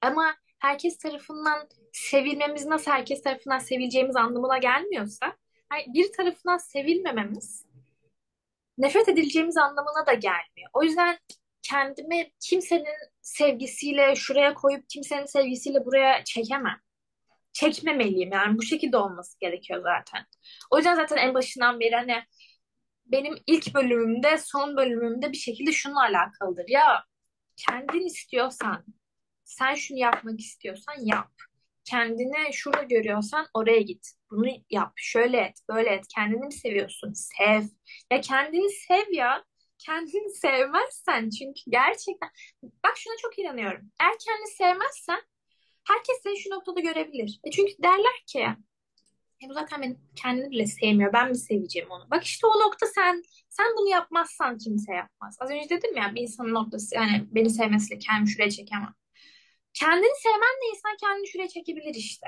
Ama 0.00 0.34
herkes 0.62 0.98
tarafından 0.98 1.68
sevilmemiz 1.92 2.66
nasıl 2.66 2.90
herkes 2.90 3.22
tarafından 3.22 3.58
sevileceğimiz 3.58 4.16
anlamına 4.16 4.58
gelmiyorsa 4.58 5.36
bir 5.94 6.12
tarafından 6.12 6.58
sevilmememiz 6.58 7.66
nefret 8.78 9.08
edileceğimiz 9.08 9.56
anlamına 9.56 10.06
da 10.06 10.14
gelmiyor. 10.14 10.70
O 10.72 10.82
yüzden 10.82 11.18
kendimi 11.62 12.30
kimsenin 12.40 12.96
sevgisiyle 13.22 14.14
şuraya 14.16 14.54
koyup 14.54 14.88
kimsenin 14.88 15.26
sevgisiyle 15.26 15.84
buraya 15.84 16.24
çekemem. 16.24 16.80
Çekmemeliyim 17.52 18.32
yani 18.32 18.58
bu 18.58 18.62
şekilde 18.62 18.96
olması 18.96 19.38
gerekiyor 19.38 19.82
zaten. 19.82 20.26
O 20.70 20.76
yüzden 20.76 20.94
zaten 20.94 21.16
en 21.16 21.34
başından 21.34 21.80
beri 21.80 21.94
hani 21.94 22.24
benim 23.06 23.34
ilk 23.46 23.74
bölümümde 23.74 24.38
son 24.38 24.76
bölümümde 24.76 25.32
bir 25.32 25.36
şekilde 25.36 25.72
şununla 25.72 26.02
alakalıdır. 26.02 26.64
Ya 26.68 27.04
kendin 27.56 28.06
istiyorsan 28.06 28.84
sen 29.52 29.74
şunu 29.74 29.98
yapmak 29.98 30.40
istiyorsan 30.40 30.94
yap. 31.00 31.30
Kendini 31.84 32.52
şurada 32.52 32.82
görüyorsan 32.82 33.46
oraya 33.54 33.80
git. 33.80 34.12
Bunu 34.30 34.46
yap. 34.70 34.92
Şöyle 34.96 35.40
et, 35.40 35.58
böyle 35.68 35.90
et. 35.90 36.04
Kendini 36.14 36.46
mi 36.46 36.52
seviyorsun? 36.52 37.12
Sev. 37.12 37.62
Ya 38.12 38.20
kendini 38.20 38.70
sev 38.70 39.12
ya. 39.12 39.44
Kendini 39.78 40.30
sevmezsen 40.34 41.30
çünkü 41.30 41.60
gerçekten 41.68 42.30
bak 42.84 42.96
şuna 42.96 43.14
çok 43.22 43.38
inanıyorum. 43.38 43.90
Eğer 44.00 44.14
kendini 44.26 44.48
sevmezsen 44.48 45.20
herkes 45.88 46.22
seni 46.22 46.38
şu 46.38 46.50
noktada 46.50 46.80
görebilir. 46.80 47.40
E 47.44 47.50
çünkü 47.50 47.72
derler 47.82 48.22
ki 48.26 48.46
e 49.44 49.48
bu 49.48 49.52
zaten 49.54 49.82
beni 49.82 49.96
kendini 50.16 50.50
bile 50.50 50.66
sevmiyor. 50.66 51.12
Ben 51.12 51.28
mi 51.28 51.36
seveceğim 51.36 51.90
onu? 51.90 52.10
Bak 52.10 52.24
işte 52.24 52.46
o 52.46 52.60
nokta 52.60 52.86
sen 52.86 53.22
sen 53.48 53.66
bunu 53.78 53.88
yapmazsan 53.88 54.58
kimse 54.58 54.94
yapmaz. 54.94 55.36
Az 55.40 55.50
önce 55.50 55.68
dedim 55.68 55.96
ya 55.96 56.14
bir 56.14 56.22
insanın 56.22 56.54
noktası 56.54 56.94
yani 56.94 57.24
beni 57.30 57.50
sevmesiyle 57.50 57.98
kendimi 57.98 58.30
şuraya 58.30 58.50
çekemem. 58.50 58.94
Kendini 59.74 60.16
sevmenle 60.22 60.68
insan 60.70 60.96
kendini 61.00 61.28
şuraya 61.28 61.48
çekebilir 61.48 61.94
işte. 61.94 62.26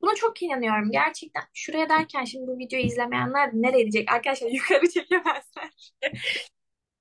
Buna 0.00 0.14
çok 0.14 0.42
inanıyorum 0.42 0.90
gerçekten. 0.92 1.42
Şuraya 1.54 1.88
derken 1.88 2.24
şimdi 2.24 2.46
bu 2.46 2.58
videoyu 2.58 2.84
izlemeyenler 2.86 3.50
nereye 3.52 3.82
gidecek? 3.82 4.12
Arkadaşlar 4.12 4.48
yukarı 4.50 4.90
çekemezler. 4.90 5.70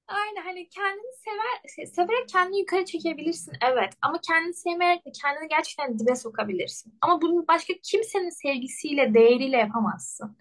Aynen 0.07 0.41
hani 0.43 0.69
kendini 0.69 1.13
sever, 1.23 1.85
severek 1.85 2.29
kendini 2.29 2.59
yukarı 2.59 2.85
çekebilirsin 2.85 3.53
evet 3.71 3.93
ama 4.01 4.21
kendini 4.27 4.53
sevmeyerek 4.53 5.05
de 5.05 5.11
kendini 5.21 5.47
gerçekten 5.49 5.99
dibe 5.99 6.15
sokabilirsin. 6.15 6.97
Ama 7.01 7.21
bunu 7.21 7.47
başka 7.47 7.73
kimsenin 7.83 8.29
sevgisiyle, 8.29 9.13
değeriyle 9.13 9.57
yapamazsın. 9.57 10.37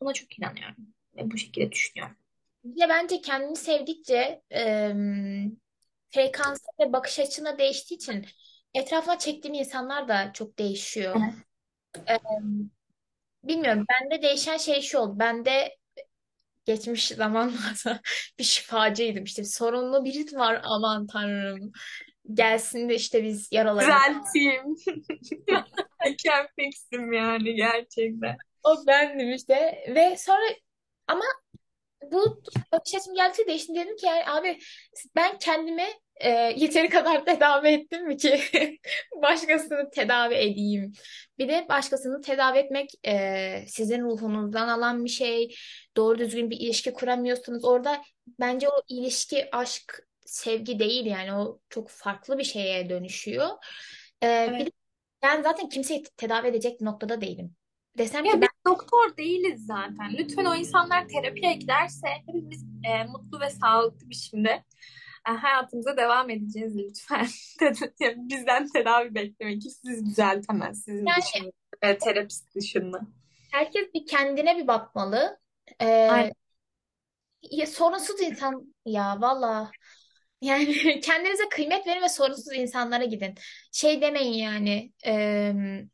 Buna 0.00 0.12
çok 0.12 0.38
inanıyorum 0.38 0.76
ve 1.16 1.30
bu 1.30 1.38
şekilde 1.38 1.72
düşünüyorum. 1.72 2.16
Ya 2.74 2.88
bence 2.88 3.20
kendini 3.20 3.56
sevdikçe 3.56 4.42
frekansı 6.10 6.66
ve 6.80 6.92
bakış 6.92 7.18
açına 7.18 7.58
değiştiği 7.58 7.98
için 7.98 8.26
etrafına 8.74 9.18
çektiğin 9.18 9.54
insanlar 9.54 10.08
da 10.08 10.30
çok 10.32 10.58
değişiyor. 10.58 11.16
Evet. 12.06 12.20
E, 12.20 12.38
bilmiyorum 13.44 13.84
bende 13.88 14.22
değişen 14.22 14.56
şey 14.56 14.80
şu 14.80 14.98
oldu. 14.98 15.18
Bende 15.18 15.76
geçmiş 16.64 17.08
zamanlarda 17.08 18.00
bir 18.38 18.44
şifacıydım. 18.44 19.24
İşte 19.24 19.44
sorunlu 19.44 20.04
biri 20.04 20.36
var 20.36 20.60
aman 20.64 21.06
tanrım. 21.06 21.72
Gelsin 22.34 22.88
de 22.88 22.94
işte 22.94 23.24
biz 23.24 23.48
yaralarımızı 23.52 23.98
Düzelteyim. 23.98 24.76
Mükemmelsin 26.06 27.12
yani 27.12 27.54
gerçekten. 27.54 28.36
O 28.62 28.86
bendim 28.86 29.32
işte 29.32 29.84
ve 29.94 30.16
sonra 30.16 30.44
ama 31.06 31.24
bu 32.02 32.42
bakış 32.72 32.94
açım 32.94 33.14
geldi 33.14 33.46
değişti 33.46 33.74
dedim 33.74 33.96
ki 33.96 34.06
yani 34.06 34.26
abi 34.26 34.58
ben 35.16 35.38
kendimi 35.38 35.86
e, 36.16 36.30
yeteri 36.30 36.88
kadar 36.88 37.24
tedavi 37.24 37.68
ettim 37.68 38.06
mi 38.06 38.16
ki 38.16 38.40
başkasını 39.22 39.90
tedavi 39.90 40.34
edeyim. 40.34 40.92
Bir 41.38 41.48
de 41.48 41.66
başkasını 41.68 42.20
tedavi 42.20 42.58
etmek 42.58 42.90
e, 43.06 43.64
sizin 43.68 44.02
ruhunuzdan 44.02 44.68
alan 44.68 45.04
bir 45.04 45.10
şey. 45.10 45.54
Doğru 45.96 46.18
düzgün 46.18 46.50
bir 46.50 46.60
ilişki 46.60 46.92
kuramıyorsunuz. 46.92 47.64
Orada 47.64 48.02
bence 48.40 48.68
o 48.68 48.82
ilişki, 48.88 49.48
aşk, 49.52 50.06
sevgi 50.26 50.78
değil 50.78 51.06
yani 51.06 51.34
o 51.34 51.60
çok 51.68 51.88
farklı 51.88 52.38
bir 52.38 52.44
şeye 52.44 52.88
dönüşüyor. 52.88 53.48
E, 54.22 54.26
evet. 54.26 54.60
Bir 54.60 54.66
de 54.66 54.70
ben 55.22 55.42
zaten 55.42 55.68
kimseyi 55.68 56.02
tedavi 56.16 56.48
edecek 56.48 56.80
noktada 56.80 57.20
değilim. 57.20 57.56
Desem 57.98 58.24
ya 58.24 58.32
ki 58.32 58.40
ben... 58.40 58.48
doktor 58.66 59.16
değiliz 59.16 59.66
zaten. 59.66 60.12
Lütfen 60.18 60.44
o 60.44 60.54
insanlar 60.54 61.08
terapiye 61.08 61.52
giderse 61.52 62.06
hepimiz 62.26 62.64
e, 62.84 63.04
mutlu 63.04 63.40
ve 63.40 63.50
sağlıklı 63.50 64.10
biçimde 64.10 64.64
e, 65.28 65.32
hayatımıza 65.32 65.96
devam 65.96 66.30
edeceğiz 66.30 66.76
lütfen. 66.76 67.26
Bizden 68.16 68.68
tedavi 68.68 69.14
beklemek 69.14 69.56
hiç 69.56 69.72
sizi 69.72 70.06
düzeltemez. 70.06 70.84
Sizin 70.84 71.06
yani, 71.06 71.22
dışında, 71.22 71.50
e, 71.82 71.98
terapist 71.98 72.54
dışında. 72.54 73.00
Herkes 73.52 73.94
bir 73.94 74.06
kendine 74.06 74.56
bir 74.56 74.66
bakmalı. 74.66 75.38
Ee, 75.82 76.32
ya, 77.50 77.66
sorunsuz 77.66 78.20
insan 78.20 78.74
ya 78.84 79.20
valla 79.20 79.70
yani 80.40 81.00
kendinize 81.00 81.48
kıymet 81.48 81.86
verin 81.86 82.02
ve 82.02 82.08
sorunsuz 82.08 82.52
insanlara 82.56 83.04
gidin. 83.04 83.34
Şey 83.72 84.00
demeyin 84.02 84.32
yani 84.32 84.92
e, 85.06 85.52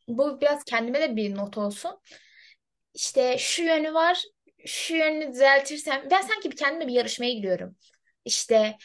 bu 0.09 0.40
biraz 0.40 0.64
kendime 0.64 1.00
de 1.00 1.16
bir 1.16 1.35
not 1.37 1.59
olsun. 1.59 2.00
İşte 2.94 3.38
şu 3.38 3.62
yönü 3.62 3.94
var 3.94 4.22
şu 4.66 4.94
yönünü 4.96 5.33
düzeltirsem 5.33 6.09
ben 6.11 6.20
sanki 6.22 6.50
bir 6.50 6.57
kendime 6.57 6.88
bir 6.88 6.92
yarışmaya 6.92 7.33
gidiyorum. 7.33 7.76
İşte 8.24 8.76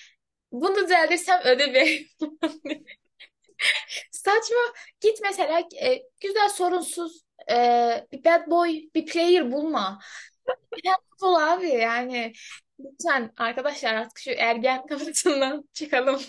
bunu 0.52 0.76
düzeltirsem 0.86 1.42
ödevi. 1.46 2.08
Saçma. 4.12 4.58
Git 5.02 5.20
mesela 5.24 5.60
e, 5.82 6.04
güzel 6.22 6.50
sorunsuz 6.50 7.22
e, 7.52 8.08
bir 8.12 8.24
bad 8.24 8.48
boy, 8.52 8.70
bir 8.96 9.06
player 9.06 9.52
bulma. 9.52 10.00
Bad 11.22 11.52
abi 11.52 11.68
yani. 11.70 12.34
Lütfen 12.80 13.34
arkadaşlar 13.38 13.94
artık 13.94 14.20
şu 14.20 14.32
ergen 14.32 14.86
kafasından 14.90 15.70
çıkalım. 15.74 16.22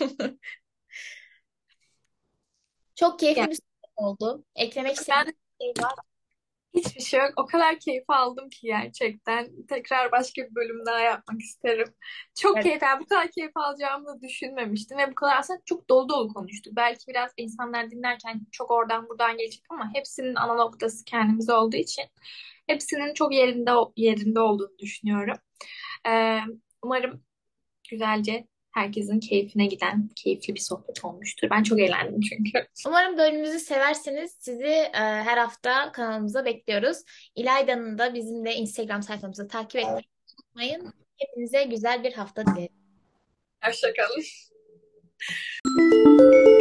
Çok 2.95 3.19
keyifli 3.19 3.47
bir 3.47 3.55
sohbet 3.55 3.91
oldu. 3.97 4.45
Eklemek 4.55 4.95
istediğim 4.95 5.27
bir 5.27 5.65
şey 5.65 5.83
var. 5.83 5.93
Hiçbir 6.73 7.01
şey 7.01 7.19
yok. 7.19 7.33
O 7.37 7.45
kadar 7.45 7.79
keyif 7.79 8.03
aldım 8.07 8.49
ki 8.49 8.59
gerçekten. 8.61 9.65
Tekrar 9.69 10.11
başka 10.11 10.41
bir 10.41 10.55
bölüm 10.55 10.85
daha 10.85 10.99
yapmak 10.99 11.41
isterim. 11.41 11.93
Çok 12.35 12.55
evet. 12.55 12.63
keyif, 12.63 12.81
yani 12.81 12.99
bu 12.99 13.05
kadar 13.05 13.31
keyif 13.31 13.51
alacağımı 13.57 14.07
da 14.07 14.21
düşünmemiştim. 14.21 14.97
Ve 14.97 15.11
bu 15.11 15.15
kadar 15.15 15.37
aslında 15.37 15.59
çok 15.65 15.89
dolu 15.89 16.09
dolu 16.09 16.33
konuştuk. 16.33 16.73
Belki 16.75 17.07
biraz 17.07 17.31
insanlar 17.37 17.91
dinlerken 17.91 18.41
çok 18.51 18.71
oradan 18.71 19.09
buradan 19.09 19.37
gelecek 19.37 19.63
ama 19.69 19.91
hepsinin 19.93 20.35
ana 20.35 20.53
noktası 20.53 21.05
kendimiz 21.05 21.49
olduğu 21.49 21.77
için 21.77 22.05
hepsinin 22.67 23.13
çok 23.13 23.33
yerinde 23.33 23.71
yerinde 23.95 24.39
olduğunu 24.39 24.77
düşünüyorum. 24.79 25.37
Ee, 26.07 26.39
umarım 26.83 27.23
güzelce 27.89 28.47
herkesin 28.71 29.19
keyfine 29.19 29.65
giden 29.65 30.09
keyifli 30.15 30.55
bir 30.55 30.59
sohbet 30.59 31.05
olmuştur. 31.05 31.49
Ben 31.51 31.63
çok 31.63 31.79
eğlendim 31.79 32.21
çünkü. 32.21 32.67
Umarım 32.87 33.17
bölümümüzü 33.17 33.59
severseniz 33.59 34.37
sizi 34.39 34.63
e, 34.63 34.91
her 34.99 35.37
hafta 35.37 35.91
kanalımıza 35.91 36.45
bekliyoruz. 36.45 36.97
İlayda'nın 37.35 37.97
da 37.97 38.13
bizim 38.13 38.45
de 38.45 38.55
Instagram 38.55 39.03
sayfamızı 39.03 39.47
takip 39.47 39.75
etmeyi 39.75 40.09
unutmayın. 40.39 40.93
Hepinize 41.17 41.63
güzel 41.63 42.03
bir 42.03 42.13
hafta 42.13 42.45
dilerim. 42.45 42.73
Hoşçakalın. 43.63 44.23